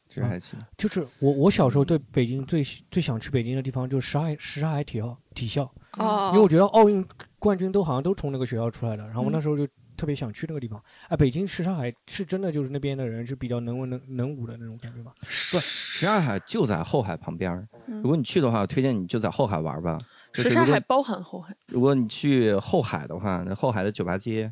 [0.08, 7.06] 这还行，就是我我小时候对北京最最想去北京的地方就是什刹什刹海体校体校啊，因为我觉得奥运
[7.38, 10.82] 冠军都好像都从那个学校出来的，然后我那时候就特别想去那个地方。
[11.08, 15.12] 哎，北京什刹海是真的就是那边的人是比较能文能能武的那种感觉吗？
[15.20, 19.98] 不，什刹海就在后海旁边如果你去的话，我推荐你就在后海玩吧。
[20.32, 21.54] 什刹海包含后海。
[21.66, 24.50] 如果你去后海的话，那后海的酒吧街，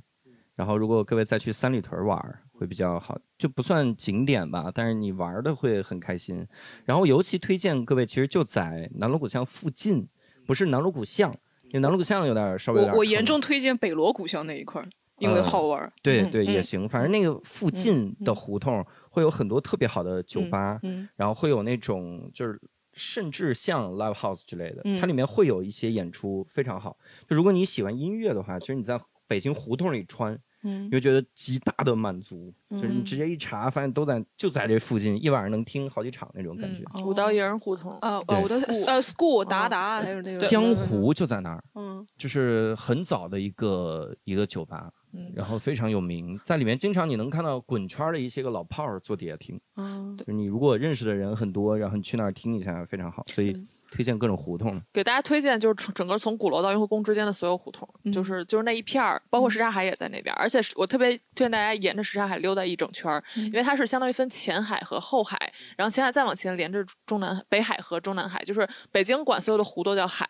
[0.54, 2.40] 然后如果各位再去三里屯玩。
[2.58, 6.46] 会比较好，就不算景点吧，但是你玩的会很开心。
[6.84, 10.08] 然后尤其推荐各位，其实就在南锣鼓巷附近，
[10.46, 11.30] 不是南锣鼓巷，
[11.64, 12.82] 因为南锣鼓巷有点稍微。
[12.82, 14.82] 我我严重推荐北锣鼓巷那一块，
[15.18, 15.92] 因为好玩。
[16.02, 20.80] 对对也行，反正那个附近的胡同会有很多特别好的酒吧，
[21.16, 22.60] 然后会有那种就是
[22.94, 26.96] 甚至像 live house 之类的，嗯它里面会有一些演出非常好。
[27.28, 28.98] 就如果你喜欢音乐的话，其实你在
[29.28, 30.86] 北京胡同里穿，嗯。
[30.86, 33.04] 你会觉得极大的满足，就是你嗯。
[33.04, 36.84] 直接一查，发现都在就在这附近，一晚上能听好几场那种感觉。
[37.04, 42.06] 五道营胡同啊，我的呃 school 达达还有那个江湖就在那儿，嗯。
[42.16, 54.80] 就是很早的一个一个酒吧，嗯然后非常有名，在里面经常你能看到滚圈儿的一些个老炮儿坐底下听，嗯就是你如果认识的人很多，然后你去那儿听一下非常好，所以嗯推荐各种胡同。
[54.92, 60.38] 给大家推荐就是从整个从鼓楼到雍和宫之间的所有胡同，就是就是那一片儿，包括什刹海也在那边儿。
[60.38, 65.36] 而且是我特别推荐大家沿着什刹海溜达一整圈儿，因为它是相当于分前海和后海，
[65.76, 70.28] 然后前海再往前连着中南北海和中南海，就是北京管所有的湖都叫海，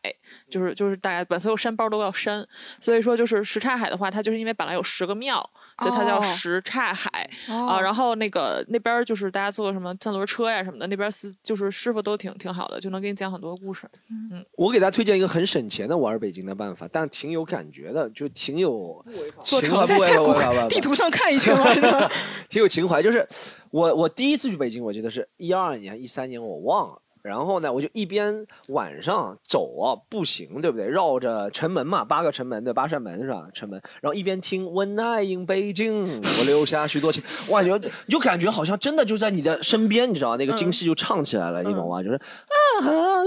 [0.48, 2.46] 就是就是大家管所有山包都叫山。
[2.80, 5.48] 所以说就是什刹海的话，它就是因为本来有十个庙，
[5.78, 7.80] 所以它叫哦什刹海哦啊。
[7.80, 13.86] 然后那个那边就是大家坐什么三轮车呀什么的，那边司就是师傅都挺挺好的，就能给你讲很多故事。
[14.10, 14.44] 嗯。
[14.52, 19.04] 我给大家推荐一个很省钱的玩北京的办法，但挺有感觉的，就挺有
[19.42, 22.10] 做情怀不违成在在谷不违不违不地图上看一圈嘛，是吧？
[22.48, 23.02] 挺有情怀。
[23.02, 23.26] 就是
[23.70, 27.02] 我我第一次去北京，我记得是一二年、一三年，我忘了。
[27.26, 30.86] 然后呢，我就一边晚上走啊，步行，对不对？
[30.86, 33.48] 绕着城门嘛，八个城门对，八扇门是吧？
[33.52, 40.36] 城门，然后一边听《When I in 北京》，我留下许多情，哇，你就你就感觉好像真的就在你的身边，你知道吗？
[40.36, 42.02] 那个京戏就唱起来了，你懂吗？
[42.02, 42.80] 就是啊，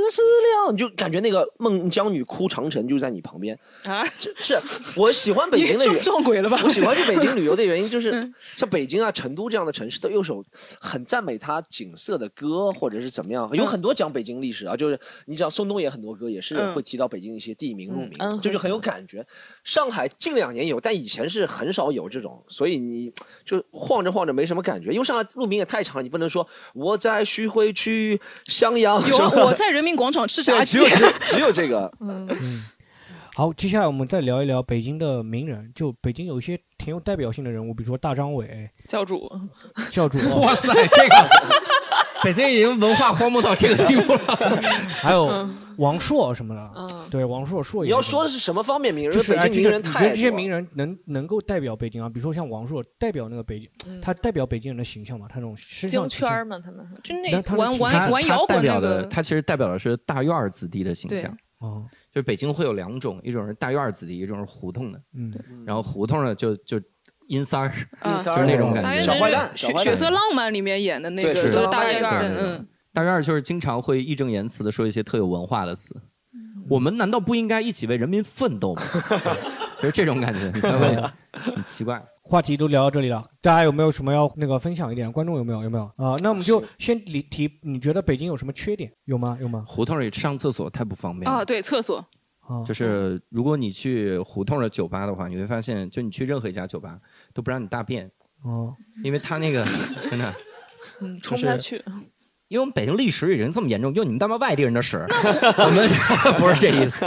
[0.09, 3.57] 思量，你就感觉那个孟姜女哭长城就在你旁边。
[3.83, 4.57] 啊，这是
[4.95, 8.11] 我喜欢北京的撞鬼了吧我喜欢去北京旅游的原因就是，
[8.55, 10.43] 像北京啊、成都这样的城市，都有首
[10.79, 14.75] 很赞美它景色的歌，或者是怎么样，有很多讲北京历史啊。
[14.75, 19.25] 就是你知道宋冬野很多歌也是嗯会提到北京一些地名路名，就是很有感觉。
[19.63, 23.11] 上海近两年有，但以前是很少有这种，所以你
[23.43, 24.91] 就晃着晃着没什么感觉。
[24.91, 28.99] 因为上海路名也太长，你不能说我在徐汇区襄阳。
[29.09, 30.89] 有我在人民广场吃炸，鸡只有。
[30.89, 31.91] 只只有这个。
[32.01, 32.63] 嗯，
[33.33, 35.71] 好，接下来我们再聊一聊北京的名人。
[35.73, 39.31] 就北京有一些挺有代表性的人物，比如说大张伟教主，
[39.89, 40.17] 教主。
[40.41, 41.29] 哇塞，这个
[42.23, 44.19] 北京已经文化荒漠到这个地步了。
[44.89, 45.47] 还有
[45.77, 46.71] 王朔什么的。
[46.75, 47.89] 嗯对，王朔朔爷。
[47.89, 49.13] 你要说的是什么方面名人？
[49.13, 52.09] 就是北京这个人太多你觉得这些名人能能够代表北京啊？
[52.09, 55.27] 比如说像王朔，代表那个北京，嗯他代表北京人的形象嘛？
[55.29, 61.35] 他那种身上京圈儿嘛，他们是就那他玩的玩玩摇代表滚那个，的他其实代表的是大院儿子弟的形对象。
[61.59, 65.01] 哦，就是北京会有两种，一种是大院儿子弟，一种是胡同的。
[65.13, 65.33] 嗯，
[65.65, 66.79] 然后胡同呢就就
[67.29, 69.07] 阴三儿，啊就是那种感觉。
[69.07, 75.95] 大坏蛋血血色浪漫里面演的那个，就是是大大院的，院儿嗯，大院儿就是经常会义正言辞的说一些特有文化的词。
[76.69, 78.81] 我们难道不应该一起为人民奋斗吗？
[79.81, 80.51] 就是这种感觉，
[81.33, 81.99] 很奇怪。
[82.21, 85.11] 话题都聊到这里了，大家有没有什么要那个分享一点？
[85.11, 85.63] 观众有没有？
[85.63, 86.15] 有没有啊？
[86.19, 88.91] 那我们就先理提，你觉得北京有什么缺点？
[89.05, 89.35] 有吗？
[89.41, 89.63] 有吗？
[89.65, 91.39] 胡同里上厕所太不方便了。
[91.39, 92.05] 啊，对，厕所，
[92.67, 96.99] 就是如果你去胡同的酒吧的话，你会发现，就你去任何一家酒吧
[97.39, 98.05] 都不让你大便，
[98.43, 99.65] 哦，因为他那个
[100.11, 100.35] 真的，
[100.99, 101.81] 嗯，冲不下去。
[102.49, 104.97] 因为我们北京历史已经这么严重，用你们他妈外地人的屎，
[105.57, 105.87] 我们
[106.37, 107.05] 不是这意思。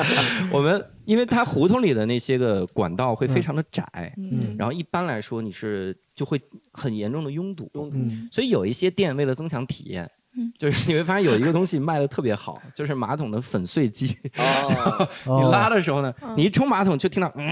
[0.51, 3.85] 我们因为它胡同里的那些个管道会非常的窄，
[4.16, 6.41] 嗯然后一般来说你是就会
[6.72, 10.11] 很严重的拥堵，拥堵嗯所以有一些店为了增强体验。
[10.59, 14.16] 就是你会发现有一个东西卖的特别好，就是马桶的粉碎机。
[14.39, 17.45] 哦你拉的时候呢，你一冲马桶就听到嗯，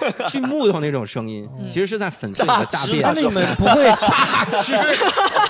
[0.28, 3.02] 锯木头那种声音，其实是在粉碎你的大便。
[3.02, 4.72] 那你们不会榨汁？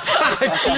[0.03, 0.71] 榨汁？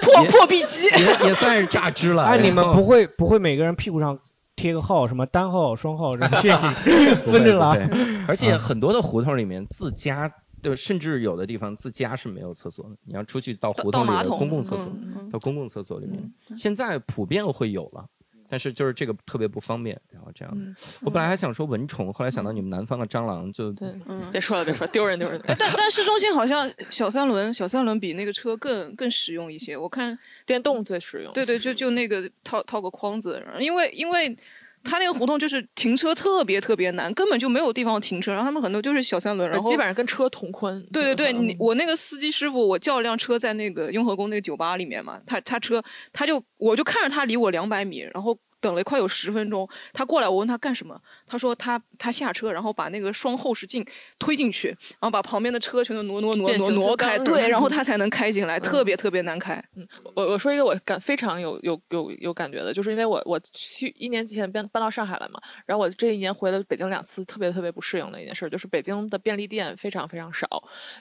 [0.00, 2.12] 破破壁机也也算是榨汁。
[2.12, 2.24] 了。
[2.24, 4.18] 哎，你们不会不会每个人屁股上
[4.56, 10.30] 贴个号，什么单号、双号什么谢谢分着了不会而且啊很多的胡同里面自家。
[10.60, 16.22] 对，甚至有的地方自家是没有厕所的，你要出去到胡同里的公共厕所，嗯到公共厕所里面。
[16.56, 18.04] 现在普遍会有了，
[18.52, 20.52] 但是就是这个特别不方便，然后这样。
[20.54, 25.40] 嗯我本来还想说蚊虫，后来想到你们南方的蟑螂就对，嗯，别说了，别说了，丢人丢人。
[25.46, 29.74] 哎，但但市中心好像小三轮，小三轮比那个车更更实用一些。
[29.74, 31.32] 我看电动最实用。
[31.32, 34.36] 对对，就就那个套套个框子，因为因为
[34.84, 40.82] 他那个胡同就是停车特别特别难，根本就没有地方停车，然后他们很多就是小三轮，然后基本上跟车同宽。
[40.92, 53.84] 对对对，嗯你我那个司机师傅，我叫了辆车在那个雍和宫那个酒吧里面嘛，他他车他就我就看着他离我两百米，然后等了快有十分钟，他过来，我问他干什么，他说他他下车，然后把那个双后视镜
[54.18, 59.62] 推进去，然后把旁边的车全都挪挪挪挪挪开，对，然后 他才能开进来，特别特别难开。
[59.74, 70.46] 嗯，我我说一个我感非常有有有有感觉的，就是因为我我去一年级前搬搬到上海来嘛，然后我这一年回了北京两次，特别特别不适应的一件事就是北京的便利店非常非常少，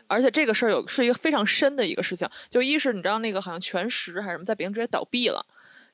[0.08, 5.46] 而且这个事儿有是一个非常深的一个事情，就一是你知道那个好像全食还是什么在北京直接倒闭了。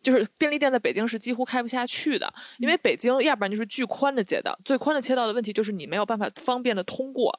[0.07, 7.37] 就是便利店在北京是几乎开不下去的，因为北京要不然就是巨宽的街道，最宽的街道的问题就是你没有办法方便的通过，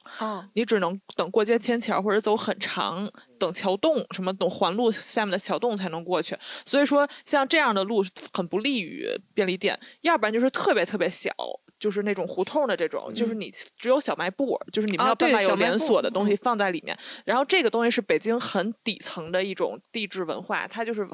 [0.53, 6.37] 你只能等过街天桥或者走很长，等桥洞什么等环路下面的桥洞才能过去。
[6.63, 11.31] 所以说像这样的路很不利于便利店，要不然就是特别特别小。
[11.79, 16.97] 就是那种胡同的这种，就是你只有小卖部，就是你们要办法有连锁的东西放在里面。
[17.25, 21.11] 然后这个东西是北京很底层的一种地质文化，它就是很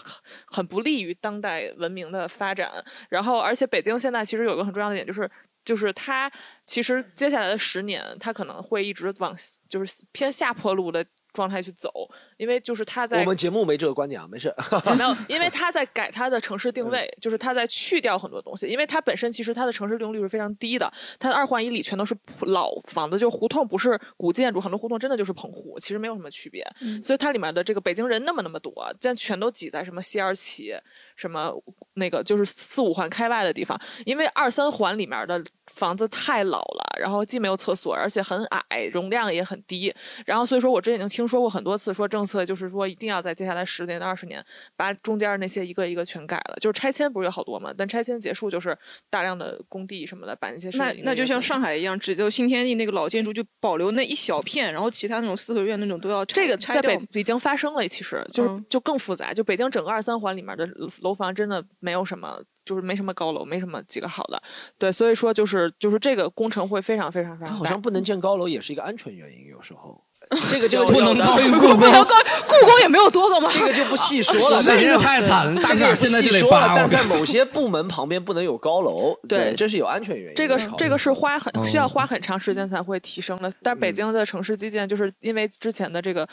[0.48, 2.72] 很不利于当代文明的发展。
[3.10, 5.30] 然后，而且北京现在其实有一个很重要的点，就是
[5.64, 6.32] 就是它
[6.66, 9.36] 其实接下来的十年，它可能会一直往
[9.68, 11.06] 就是偏下坡路的。
[11.36, 11.92] 状态去走，
[12.38, 14.56] 因为就是他在我们节目没这个观点啊，没事。
[14.86, 20.90] 没有， 因为他在改他的城市定位，就是他在去掉很多东西，因为他本身其实他的城市利用率是非常低的，
[21.20, 26.66] 他的二环以里全都是老房子，就胡同不是古建筑，很多胡同真的就是棚户，其实没有什么区别。
[26.80, 30.74] 嗯所以它里面的这个北京人那么那么多，但全都挤在什么西二旗，
[31.18, 31.54] 什么
[31.96, 39.94] 那个就是四五环开外的地方，因为二三环里面的房子太老了，然后既没有厕所，而且很矮，容量也很低，
[40.26, 41.26] 然后所以说我之前已经听。
[41.26, 44.46] 说过很多次，说政策就是说一定要在接下来十年到二十年
[44.76, 46.56] 把中间那些一个一个全改了。
[46.62, 47.74] 就是拆迁不是有好多嘛？
[47.76, 48.78] 但拆迁结束就是
[49.10, 59.34] 大量的工地什么的把那些那那就像上海一样，只就新天地那个老建筑就保留那一小片，然后其他那种四合院那种都要这个在北已经发生了，其实就就更复杂。
[59.34, 60.70] 就北京整个二三环里面的
[61.02, 64.42] 楼房真的没有什么，就是没什么高楼，没什么几个好的。
[64.78, 67.60] 对，所以说就是就是这个工程会非常非常非常大。
[67.60, 70.05] 好像不能建高楼也是一个安全原因，有时候。
[70.52, 73.50] 这个这个不能高于 故宫，故宫也没有多高嘛。
[73.52, 74.62] 这个就不细说了，
[75.00, 76.74] 太惨了，这个现在就得扒。
[76.76, 80.36] 但在某些部门旁边不能有高楼，对，这是有安全原因。
[80.36, 83.52] 这个这个是花很需要花很长时间才会提升的。
[83.62, 86.28] 但北京的城市基建就是因为之前的这个。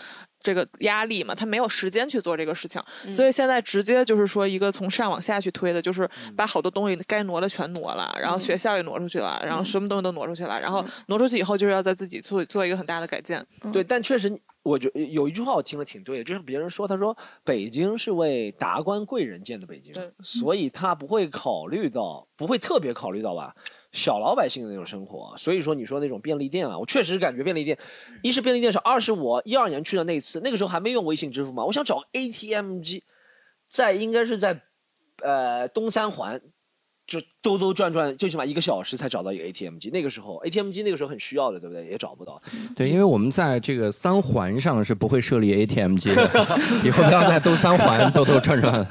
[0.45, 2.83] 这个压力嘛，他没有时间去做这个事情，
[3.13, 13.41] 所以现在直接就是说一个从上往下去推的，就是把好多东西该挪的全挪了，然后学校也挪出去了，然后什么东西都挪出去了，然后挪出去以后就是要在自己做做一个很大的改建。
[13.73, 23.55] 对，但确实，我觉有一句话我听了挺对的，就是别人说，他说北京是为达官贵人建的北京，所以他不会考虑到，不会特别考虑到吧。
[23.93, 27.77] 小老百姓的那种生活，所以说你说那种便利店啊，我确实感觉便利店，
[28.23, 33.05] 一是便利店少，二是我一二年去的那次，那个时候还没用微信支付嘛，我想找 ATM 机，
[33.69, 34.63] 在应该是在，
[35.23, 36.41] 呃东三环，
[37.13, 39.91] 就兜兜转转，最起码一个小时才找到一个 ATM 机。
[39.91, 41.87] 那个时候 ATM 机那个时候很需要的，对不对？
[41.87, 42.41] 也找不到。
[42.75, 46.23] 对，因为我们在这个三环上是不会设立 ATM 机的，
[46.83, 48.87] 以后不要再兜三环兜兜转转。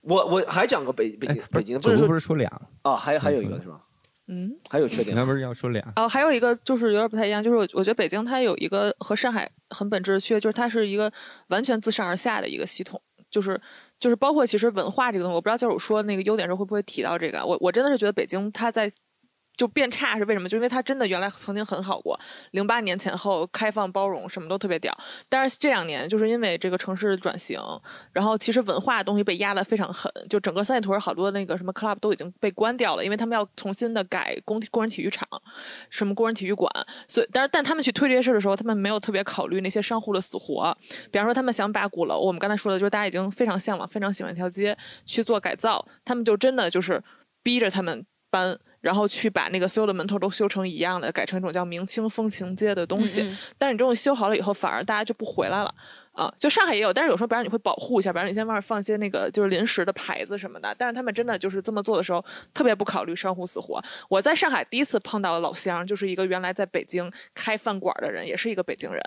[0.00, 2.50] 我我还讲过北北京北京，不是说不是说俩
[2.82, 3.80] 啊，还还有一个是吧？
[4.26, 5.14] 嗯，还有缺点。
[5.14, 5.92] 那不是要说俩？
[5.96, 11.12] 哦，还有一个就是有点不太一样，就是我我觉得北京它有一个和上海很本质的区别，就是它是一个
[11.48, 13.60] 完全自上而下的一个系统，就是
[13.98, 17.44] 就是包括其实文化这个东西，我不知道教授说那个优点时候会不会提到这个？
[17.44, 18.88] 我我真的是觉得北京它在。
[19.58, 20.48] 就变差是为什么？
[20.48, 22.18] 就因为它真的原来曾经很好过，
[22.52, 24.96] 零八年前后开放包容，什么都特别屌。
[25.28, 27.60] 但是这两年就是因为这个城市转型，
[28.12, 35.28] 然后其实文化的东西被压得非常狠，就整个三里屯好多那个什么 club 都已经被关掉了，因为他们要重新的改工工人体育场，
[35.90, 36.72] 什么工人体育馆。
[37.08, 40.72] 所以，但是但他们去推这些事的时候，他们没有特别考虑那些商户的死活。
[41.10, 47.02] 比方说，他们想把鼓楼，我们刚才说的就是大家已经非常向往、非常喜欢一条街去做改造，他们就真的就是
[47.42, 48.58] 逼着他们搬。
[48.80, 53.20] 然后去把那个所有的门头都修成一样的，改成一种叫明清风情街的东西。
[53.58, 55.74] 但是你这种修好了以后，反而大家就不回来了
[56.12, 56.32] 啊！
[56.38, 60.72] 就上海也有，但是有时候，比方你会保护一下，比方你先外面放一些那个就是临时的牌子什么的。
[60.78, 62.24] 但是他们真的就是这么做的时候，
[62.54, 63.82] 特别不考虑商户死活。
[64.08, 69.02] 我在上海第一次碰到的老乡，就是一个原来在北京开饭馆的人，也是一个北京人，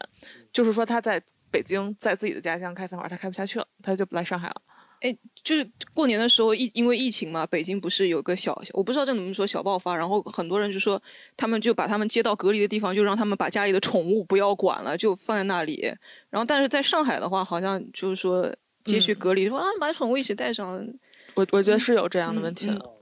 [0.51, 1.19] 就是说他在
[1.49, 4.61] 北京在自己的家乡开饭馆，他开不下去了，他就来上海了。
[5.01, 11.01] 哎，就是过年的时候疫因为疫情嘛，北京不是有个小，我不知道这怎么说小爆发，然后很多人就说
[11.35, 15.91] 他们就把他们接到隔离的地方，就让他们把家里的宠物不要管了，就放在那里。
[16.29, 20.87] 然后但是在上海的话，好像就是说接去隔离，说啊把宠物一起带上。
[21.33, 22.67] 我我觉得是有这样的问题。
[22.67, 22.97] 好，然后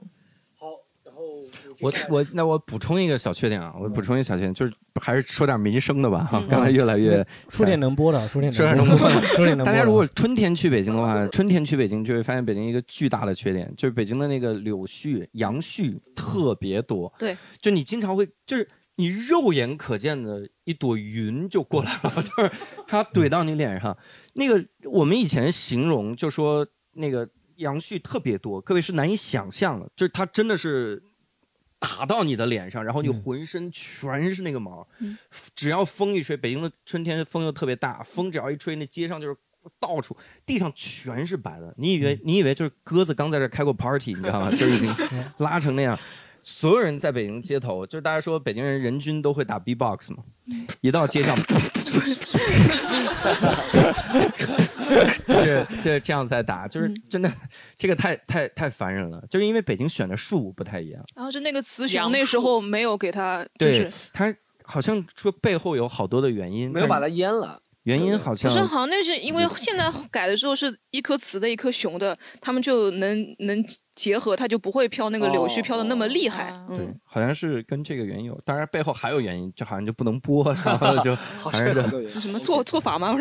[1.80, 6.44] 我我那我补充一个小缺点啊，我补充一个小缺点，就是还是说点民生的吧哈。
[6.50, 9.64] 刚才越来越说点能播的，说点说点能能播的，说点能播的。
[9.64, 17.10] 大家如果春天去北京的话，春天去北京就会发现北京一个巨大的缺点，就是北京的那个柳絮、杨絮特别多。
[17.18, 22.50] 对，就你经常会就是你肉眼可见的一朵云就过来了， 就是
[22.86, 23.96] 它怼到你脸上。
[24.34, 27.26] 那个我们以前形容就说那个
[27.56, 31.02] 杨絮特别多，各位是难以想象的，就是它真的是。
[31.80, 34.86] 打到你的脸上，然后你浑身全是那个毛，
[35.56, 39.34] 只要风一吹，北京的春天风又特别大，风只要一吹，那街上就是
[39.80, 41.74] 到处地上全是白的。
[41.76, 44.54] 你以为你以为就是鸽子刚在这开过 party，你知道吗？
[44.54, 44.94] 就已经
[45.38, 45.98] 拉成那样。
[46.42, 50.24] 所有人在北京街头，就是大家说北京人人均都会打 B-box 嘛，
[50.80, 51.36] 一到街上，
[55.26, 57.32] 这这这样在打，就是真的，
[57.78, 59.22] 这个太太太烦人了。
[59.30, 64.34] 就是因为北京选的树不太一样，然后是那个雌雄那时候没有给他，对他
[64.64, 67.62] 好像说背后有好多的原因，没有把它淹了。
[67.84, 73.64] 原因好像不是，好像那是因为现在改的时候是一颗雌的，一颗雄的，他们就能能
[73.94, 76.52] 结合，它就不会飘那个柳絮飘的那么厉害。
[76.68, 81.72] 嗯，好像是跟这个原因有，当然背后还有原因，就好像就不能播，然后就 还是
[82.20, 83.16] 什么做做法吗？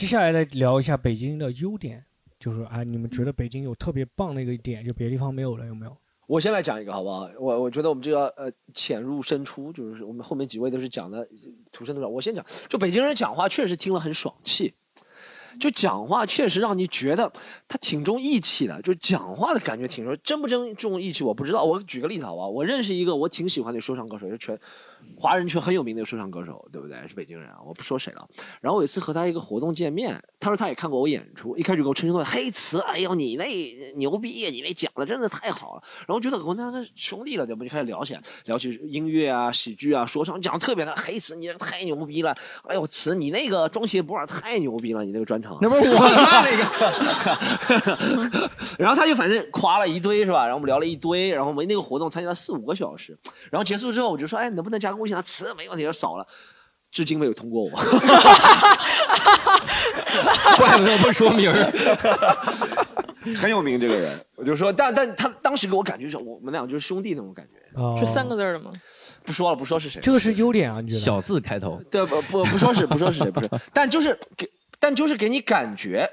[0.00, 2.02] 接下来来聊一下北京的优点，
[2.38, 5.94] 就是啊，你们觉得北京有特别棒的一个点，就别的地方没有了，有没有？
[6.26, 7.28] 我先来讲一个好不好？
[7.38, 11.28] 我我觉得我们这个呃浅入深出，就是我们后面几位都是讲的
[11.70, 12.10] 土生土长。
[12.10, 14.72] 我先讲，就北京人讲话确实听了很爽气，
[15.60, 17.30] 就讲话确实让你觉得
[17.68, 21.62] 他挺重义气的，就讲话的感觉挺说真不真重义气我不知道。
[21.62, 24.58] 我举个例子好不好，我认识一个我挺喜欢的说唱歌手，就全。
[25.16, 26.96] 华人圈很有名的说唱歌手，对不对？
[27.08, 28.26] 是北京人啊，我不说谁了。
[28.60, 35.82] 然后有一次和他一个活动见面，他说他也看过我演出，一开始给我称兄道弟黑词，哎呦你那牛逼，你那讲的真的太好了。
[36.06, 37.62] 然后觉得我那那兄弟了，对不？
[37.62, 42.34] 就开始聊起来，聊起音乐啊、喜剧啊、说唱，讲的特别的黑词，你这太牛逼了。
[42.64, 45.58] 哎呦词，你那个装鞋不二太牛逼了，你那个专场。
[45.62, 46.64] 那不是我那个。
[48.78, 50.44] 然后他就反正夸了一堆，是吧？
[50.44, 53.18] 然后我们聊了一堆，然后我们那个活动参加了四五个小时。
[53.50, 55.14] 然后结束之后，我就说，哎，能不能加个微信？
[55.16, 56.26] 他词没问题，就少了，
[56.90, 57.70] 至今没有通过我。
[60.56, 61.72] 怪 不得不说名儿，
[63.36, 64.26] 很有名这个人。
[64.34, 67.60] 我就说，但但他当时给我感觉是我们俩就是兄弟那种感觉。
[67.98, 68.70] 是三个字的吗？
[69.24, 70.00] 不说了，不说是谁。
[70.02, 71.00] 这个是优点啊，你觉得？
[71.00, 71.80] 小字开头。
[71.90, 73.48] 对，不不不说是不说是谁，不是。
[73.72, 76.10] 但就是给，但就是给你感觉。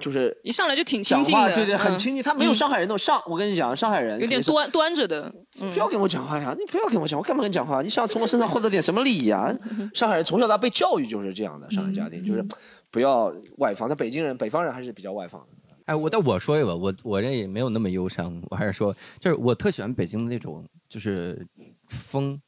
[0.00, 2.22] 就是一上来就挺亲近的，对对，很亲近。
[2.22, 5.32] 他没有上海人那种上，我跟你讲，上海人有点端端着的。
[5.72, 6.54] 不要跟我讲话呀！
[6.58, 7.82] 你不要跟我讲，我干嘛跟你讲话？
[7.82, 9.52] 你想从我身上获得点什么利益啊？
[9.94, 12.44] 上海人从小到大被教育就是这样的，上海家庭就是
[12.90, 13.88] 不要外放。
[13.88, 15.48] 那北京人、北方人还是比较外放的。
[15.86, 21.44] 哎，我但我说一个，我我这也没有那么忧伤，我还是说，就是我特喜欢北京的那种就是
[21.88, 22.40] 风，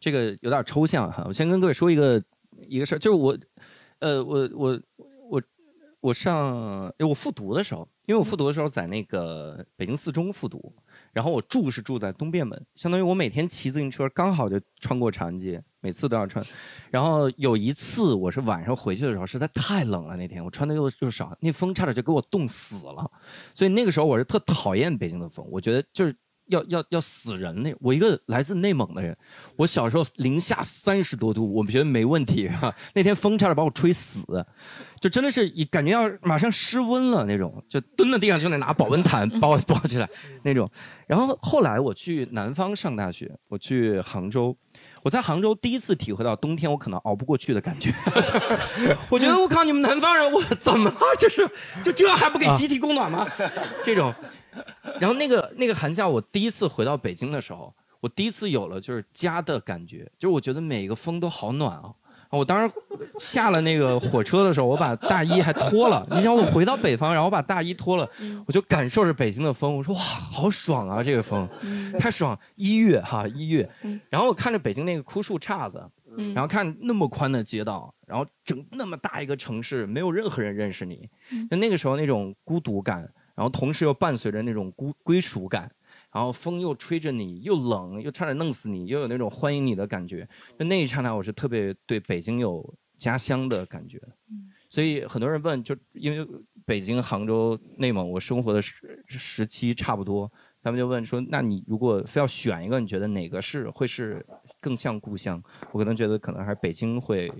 [0.00, 1.24] 这个有点抽象哈。
[1.26, 2.22] 我先跟各位说一个
[2.66, 3.36] 一个事儿，就是我，
[3.98, 4.80] 呃，我我。
[6.02, 10.74] 我上，我复读的时候，因为我复读的时候在那个北京四中复读，
[11.12, 16.44] 然后我住是住在东便门，相当于我每天骑自行车刚好就穿过长安街，每次都要穿。
[16.90, 23.08] 然后有一次我是晚上回去的时候，实在太冷了，那天我穿的又又少，那风差点就给我冻死了。
[23.54, 26.12] 所以那个时候我是特讨厌北京的风，我觉得就是。
[26.46, 29.16] 要要要死人那我一个来自内蒙的人，
[29.56, 32.74] 我小时候零下三十多度，我们觉得没问题哈。
[32.94, 34.24] 那天风差点把我吹死，
[35.00, 40.08] 就真的是感觉要马上失温了那种，就蹲在地上就得拿保温毯把我抱起来
[40.42, 40.68] 那种。
[41.06, 44.56] 然后后来我去南方上大学，我去杭州。
[45.02, 47.92] 我在杭州第一次体会到冬天我可能熬不过去的感觉，
[49.10, 51.48] 我觉得我靠你们南方人，我 怎么就是
[51.82, 53.26] 就这还不给集体供暖吗？
[53.82, 54.14] 这种，
[55.00, 61.92] 然后那个那个寒假我第一次回到北京的时候，我第一次有了就是家的感觉，就是我觉得每个风都好暖啊。
[62.38, 62.74] 我当时
[63.18, 66.06] 下了那个火车的时候，我把大衣还脱了。
[66.10, 68.08] 你想我回到北方，然后我把大衣脱了，
[68.46, 69.76] 我就感受着北京的风。
[69.76, 71.46] 我说哇，好爽啊，这个风，
[71.98, 72.38] 太爽！
[72.56, 73.68] 一月哈，一月。
[74.08, 75.86] 然后我看着北京那个枯树杈子，
[76.34, 81.08] 然后看那么宽的街道，然后整那么大一个城市，没有任何人认识你，
[81.50, 83.00] 就那个时候那种孤独感，
[83.34, 85.70] 然后同时又伴随着那种孤归属感。
[86.12, 90.28] 然后风又吹着你，又冷，又差点弄死你，又有那种欢迎你的感觉。
[90.58, 92.62] 就那一刹那，我是特别对北京有
[92.98, 94.00] 家乡的感觉。
[94.68, 96.26] 所以很多人问，就因为
[96.64, 100.30] 北京、杭州、内蒙，我生活的时时期差不多，
[100.62, 104.24] 他们就问说：那你如果非要选一个，你觉得哪个是会是
[104.60, 105.42] 更像故乡？
[105.72, 107.30] 我可能觉得可能还是北京会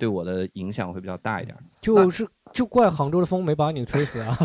[0.00, 1.54] 对我的影响会比较大一点。
[1.80, 4.36] 就是就怪杭州的风没把你吹死啊！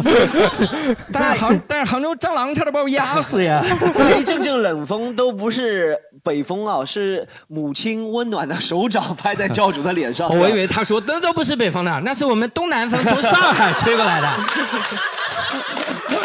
[1.12, 3.64] 但是杭但是杭州蟑螂差点把我压死呀！
[4.20, 10.30] 一阵阵冷风都不是北风啊，是母亲温暖的手掌拍在教主的脸上。
[10.38, 14.28] 我以为他说那都不是北风的，那是我们东南风从上海吹过来的。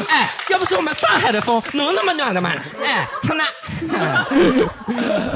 [0.08, 2.50] 哎，要不是我们上海的风能那么暖的吗？
[2.84, 3.44] 哎，操那！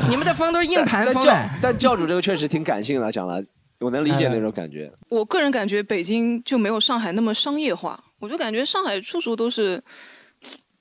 [0.09, 1.23] 你们的风都是硬盘风。
[1.23, 3.43] 教但教主这个确实挺感性的，讲了。
[3.85, 4.91] 我能理解那种感觉。
[5.11, 9.83] 我个人感觉北京就没有上海那么商业化，我就感觉上海处处都是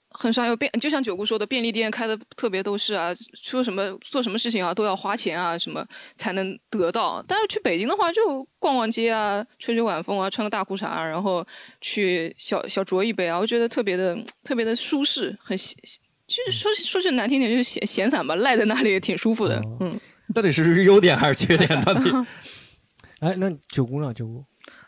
[0.10, 5.86] 很商业，便就像九姑说的，便利店开的特别都是啊，说什么做什么事情啊都要花钱啊，什么
[6.16, 7.24] 才能得到。
[7.28, 11.46] 但是去北京的话，就逛逛街啊，吹吹晚风啊，穿个大裤衩，然后
[11.82, 15.78] 去小小酌一杯啊，我觉得特别的特别的舒适，很闲。
[16.26, 19.62] 其实说说句难听点，就是闲闲散吧，赖在那里也挺舒服的。
[19.82, 20.00] 嗯，
[20.34, 21.82] 到底是优点还是缺点？
[21.84, 22.10] 到底？
[23.24, 24.14] 哎，那九姑娘？
[24.14, 24.44] 九姑，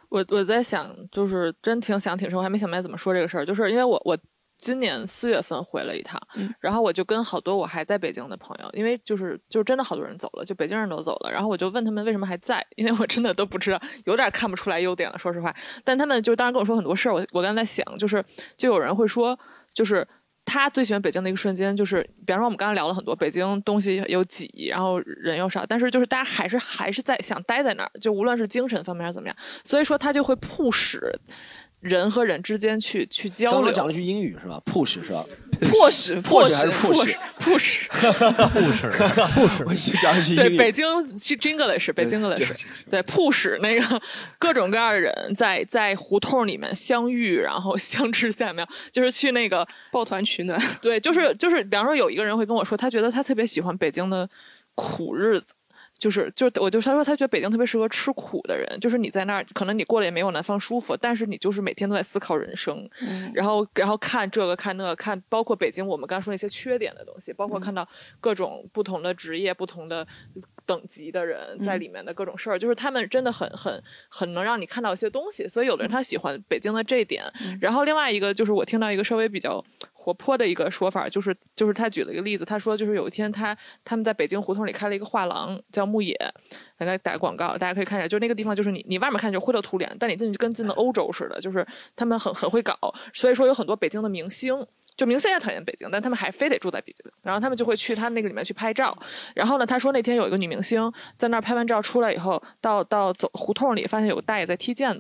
[0.10, 3.45] 我我在想，就是真挺想挺深，我还没想明白怎么说这个事儿。
[3.45, 4.18] 就是因为我我
[4.57, 6.20] 今年四月份回了一趟，
[6.60, 15.56] 然后我就跟好多我还在北京的朋友，因为就是就真的好多人走了，就北京人都走了，然后我就问他们为什么还在，因为我真的都不知道，有点看不出来优点了，说实话。
[15.86, 18.22] 但他们就当时跟我说很多事儿，我我刚才在想，就是
[18.57, 19.40] 就有人会说，
[19.74, 20.06] 就是。
[20.45, 31.13] 他最喜欢北京的一个瞬间，就是比方说我们刚才聊了很多，北京东西又挤，然后人又少，但是就是大家还是还是在想待在那儿，就无论是精神方面还是怎么样，所以说他就会迫使。
[31.81, 33.60] 人和人之间去去交流。
[33.60, 35.23] 刚刚讲了句英语是吧？push 是吧？
[35.61, 38.93] 迫使迫使还是迫使迫使迫使
[39.34, 39.64] 迫使。
[39.64, 40.49] 我讲一句英语。
[40.49, 40.85] 对，北京
[41.18, 44.02] English，北京 English，对，迫使那个
[44.38, 50.61] 各种各样的人在在胡同里面相遇，然后相知下面， 就是去那个抱团取暖。
[50.81, 54.30] 对，就是就是，比方说有一个人会跟我说，他觉得他特别喜欢北京的
[54.73, 55.53] 苦日子。
[55.97, 62.88] 就是就我就他说他觉得北京特别适合吃苦的人，就是你在那儿可能你过得也没有南方舒服，但是你就是每天都在思考人生，
[63.34, 67.88] 然后然后看这个看那个看，包括北京我们刚刚说那些缺点的东西，包括看到
[68.19, 70.05] 各种不同的职业、不同的
[70.65, 77.23] 等级的人在里面的各种事儿，就是他们真的很很很能让你看到一些东西，所以有的人他喜欢北京的这一点，
[77.61, 79.63] 然后另外一个就是我听到一个稍微比较。
[80.06, 86.15] 活泼的一个说法，就是就是他举了一个例子，他说就是有一天他他们在北京胡同里开了一个画廊，叫牧野，
[86.77, 91.65] 给他打广告，大家可以看一下，就那个地方就是你你外面看就灰头土脸，但你进去跟进了欧洲似的，就是
[91.95, 92.77] 他们很很会搞，
[93.15, 94.64] 所以说有很多北京的明星，
[94.95, 98.95] 就明星也讨厌北京，但他们还非得住在北京，然后他们就会去他那个里面去拍照，
[99.34, 104.99] 然后呢，他说那天有一个女明星在那儿拍完照出来以后，到到走胡同里发现有个大爷在踢毽子，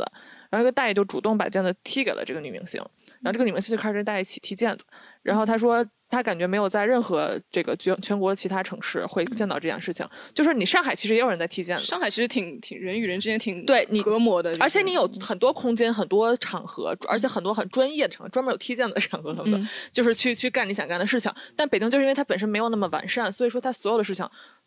[0.49, 2.81] 然后这个大爷就主动把毽子踢给了这个女明星。
[3.25, 4.85] 然后这个女明星就开始在一起踢毽子，
[5.23, 10.07] 然后她说她感觉没有在任何这个全全国其他城市会见到这件事情。
[10.31, 19.35] 就是你上海其实也有人在踢毽子，上海其实挺挺人与人之间挺对你隔膜的，而且你有很多空间、很多场合，而且很多很专业的场合，专门有踢毽子的场合，
[19.91, 21.33] 就是去去干你想干的事情。
[21.55, 24.23] 但北京就是因为它本身没有那么完善，所以说它所有的事情。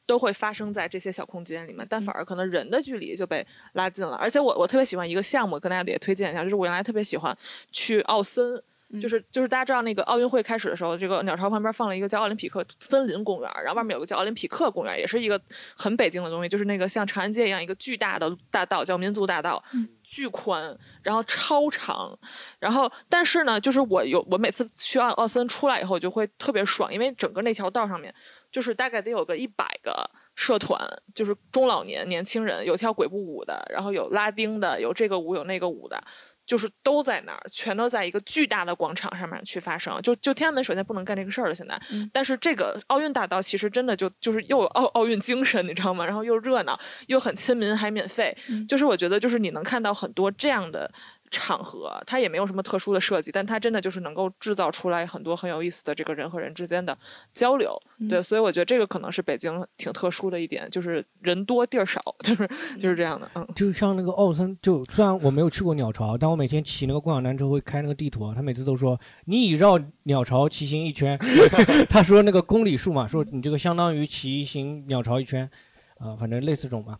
[0.08, 4.16] 都会发生在这些小空间里面，但反而可能人的距离就被拉近了。
[4.16, 7.36] 而且我我特别喜欢一个项目，跟大家也推荐一下，就是我原来特别喜欢
[7.70, 8.62] 去奥森，
[9.02, 15.38] 就是就是大家知道那个奥运会开始的时候，这个鸟巢旁边放了一个叫奥林匹克森林公园，然后外面有个叫奥林匹克公园，也是一个
[15.76, 19.62] 很北京的东西，就是那个像长安街一样一个巨大的大道叫民族大道，
[20.02, 22.18] 巨宽，然后超长，
[22.58, 28.14] 然后但是呢，就是我有我每次去奥奥森出来以后就会特别爽，因为整个那条道上面。
[28.50, 30.80] 就是大概得有个一百个社团，
[31.14, 36.02] 就是中老年年轻人，有跳鬼步舞的，然后有拉丁的，有这个舞有那个舞的，
[36.46, 40.00] 就是都在那儿，全都在一个巨大的广场上面去发生。
[40.00, 41.80] 就就天安门首先不能干这个事儿了，现在，
[42.12, 46.06] 但是这个奥运大道其实真的就就是又有奥奥运精神，你知道吗？
[46.06, 48.36] 然后又热闹，又很亲民，还免费。
[48.68, 50.90] 就是我觉得就是你能看到很多这样的。
[51.30, 56.96] 场合，它也没有什么特殊的设计，但它真的就是能够制造出来很多很有意思的这个人和人之间的
[57.32, 57.80] 交流。
[58.08, 62.48] 对，所以我觉得这个可能是北京挺特殊的一点，就是人多地儿少，就是
[62.78, 63.28] 就是这样的。
[63.34, 71.18] 嗯，就像那个奥森，就虽然我没有去过鸟巢，但我每天骑那个共享单车会开那个地图，他每次都说你已绕鸟巢骑行一圈，
[71.90, 75.50] 他说那个公里数嘛，说你这个相当于骑行鸟巢一圈，
[75.98, 76.98] 啊，反正类似这种吧。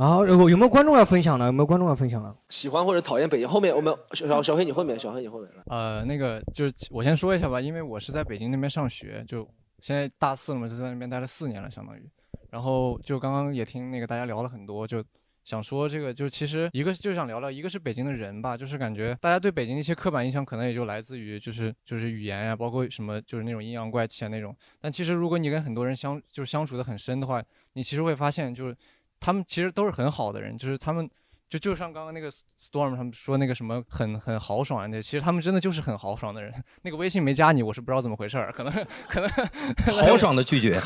[0.00, 1.44] 好，有有没有观众要分享的？
[1.44, 2.34] 有没有观众要分享的？
[2.48, 3.46] 喜欢或者讨厌北京？
[3.46, 5.50] 后面我们小小黑你后面，小黑你后面。
[5.66, 9.46] 呃，那个就是我先说一下吧，因为我是在北京那边上学，就
[9.80, 12.10] 现在大四了嘛，就在那边待了四年了，相当于。
[12.48, 15.04] 然后就刚刚也听那个大家聊了很多，就
[15.44, 24.56] 想说这个，就其实一个就想聊聊，一个是北京的人吧，就是感觉大家对北京一些刻板印象可能也就来自于就是就是语言呀，包括什么就是那种阴阳怪气啊那种。
[24.80, 27.44] 但其实如果你跟很多人相就是相处的很深的话，
[27.74, 28.74] 你其实会发现就是。
[29.20, 31.08] 他们其实都是很好的人，就是他们。
[31.50, 36.54] 就就像刚刚那个 Storm 他们说那个什么很很豪爽的，其实他们真的就是很豪爽的人。
[36.82, 38.72] 那个微信没加你，我是不知道怎么回事儿，可能
[39.10, 39.28] 可能
[40.00, 40.80] 豪爽的拒绝。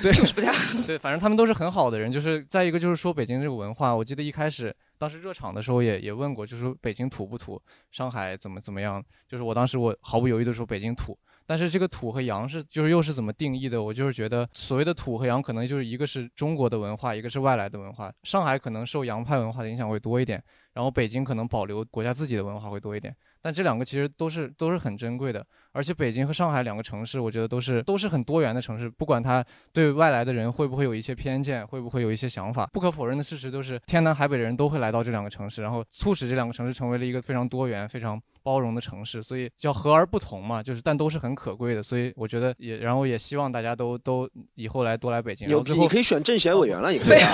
[0.00, 0.50] 对，就是不加。
[0.86, 2.10] 对，反正他们都是很好的人。
[2.10, 9.04] 就是再一个就是说北京这个文化，我记得一开始当时热场的时候也也问过，就是说北京土不土，上海怎么怎么样？
[9.28, 11.14] 就是我当时我毫不犹豫的说北京土。
[11.46, 13.82] 但是这个土和洋是就是又是怎么定义的？
[13.82, 18.12] 我就是觉得所谓的土和洋可能就是一个是中国的文化，一个是外来的文化。
[18.22, 20.42] 上海可能受洋派文化的影响会多一点，
[20.74, 23.14] 然后北京可能保留国家自己的文化会多一点。
[23.44, 28.88] 但这两个其实都是都是很珍贵的，而且北京和上海两个城市，我觉得都是都是很多元的城市。
[28.88, 39.22] 不管它对外来的人会不会有一些偏见，会不会有一些想法，不可否认的事实都是天南海北的人都会来到这两个城市，然后促使这两个城市成为了一个非常多元、非常包容的城市。
[39.22, 41.82] 所以叫和而不同嘛，就是但都是很可贵的。
[41.82, 45.48] 所以我觉得也，然后也希望大家都都以后来多来北京。
[45.48, 47.20] 有你可以选政协委员了，也可以。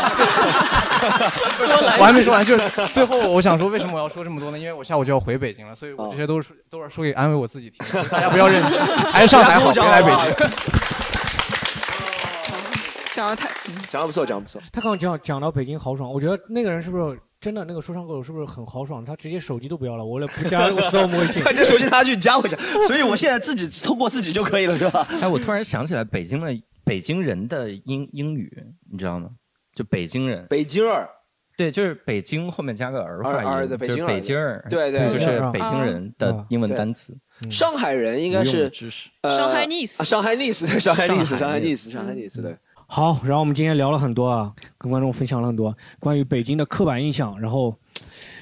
[1.98, 4.58] 我还没说完，就是最后我想说，为什么我要说这么多呢？
[4.58, 7.78] 因为我下午就要回北京了，所以我这些都是都是说给安慰我自己听，
[8.10, 10.48] 大家不要认真，还是上 海好，别来北京。
[13.18, 13.50] 讲的太，
[13.90, 14.62] 讲的不错，讲的不错。
[14.72, 17.64] 他刚刚讲讲到北京豪爽，我觉得那个人是不是真的？
[17.64, 19.04] 那个说唱歌手是不是很豪爽？
[19.04, 22.56] 他直接手机都不要了，我来不加 我到微信，这手机拿去你加我一下。
[22.86, 25.04] 所以我现在自己通过自己就可以了，是吧？
[25.20, 28.56] 哎，我突然想起来，北京的北京人的英英语，
[28.88, 29.30] 你知道吗？
[29.74, 31.08] 就北京人，北京儿。
[31.56, 33.76] 对，就是北京后面加个儿化音，就是
[34.06, 37.12] 北京儿，对对，就是北京人的英文单词。
[37.50, 38.70] 上海人应该是
[39.24, 42.56] 上海 nice，上海 nice，上海 nice，上海 nice，上海 nice，对。
[42.90, 47.38] 好，然后我们今天聊了很多啊，跟观众分享了很多关于北京的刻板印象。
[47.38, 47.76] 然后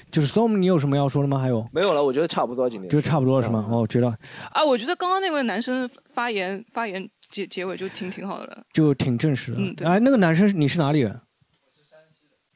[0.08, 1.36] 就是 Storm，你有什么要说的吗？
[1.36, 1.66] 还有？
[1.72, 2.88] 没有了，我觉得差不多今天。
[2.88, 3.66] 就差不多了是吗？
[3.68, 4.06] 哦，觉得。
[4.52, 9.58] 啊，我觉得刚刚那位男生发言发言结结尾就挺挺好的了，就挺正式的。
[9.58, 11.20] 嗯，哎，那个男生你是哪里人？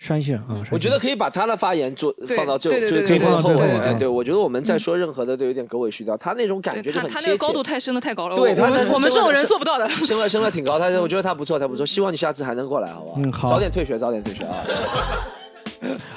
[0.01, 8.63] 山西人啊，我觉得可以把他的发言做放到最最最后对对对，我觉得我们在说任何的都有点狗尾续貂，他那种感觉就很他那个高度太深的太高了，对，他
[8.95, 13.17] 我们这种人做不到的，升了升了挺高，他我觉得他不错，他不错，希望你下次还能过来，好不好？
[13.19, 14.65] 嗯，好，早点退学，早点退学啊。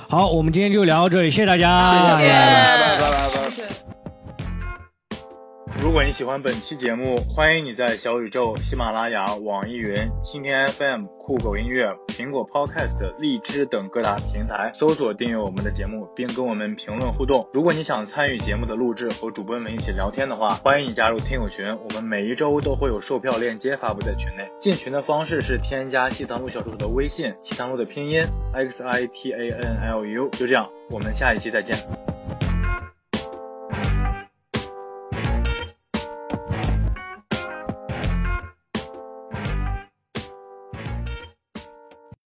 [0.08, 3.93] 好，我们今天就聊到这里，谢谢大家，谢谢，拜拜拜拜。
[5.84, 9.94] 如果你喜欢本期节目，欢迎你在小宇宙、喜马拉雅、网易云、
[10.24, 17.46] 蜻蜓 FM、酷狗音乐、苹果 Podcast、荔枝等各大平台搜索订阅我们的节目，并跟我们评论互动。
[17.52, 24.50] 如果你想参与节目的录制和主播们一起聊天的话，欢迎你加入听友群，我们每一周都会有售票链接发布在群内。
[24.60, 28.24] 进群的方式是添加西塘路小助手的微信，西塘路的拼音
[28.54, 30.30] x i t a n l u。
[30.30, 31.76] 就这样，我们下一期再见。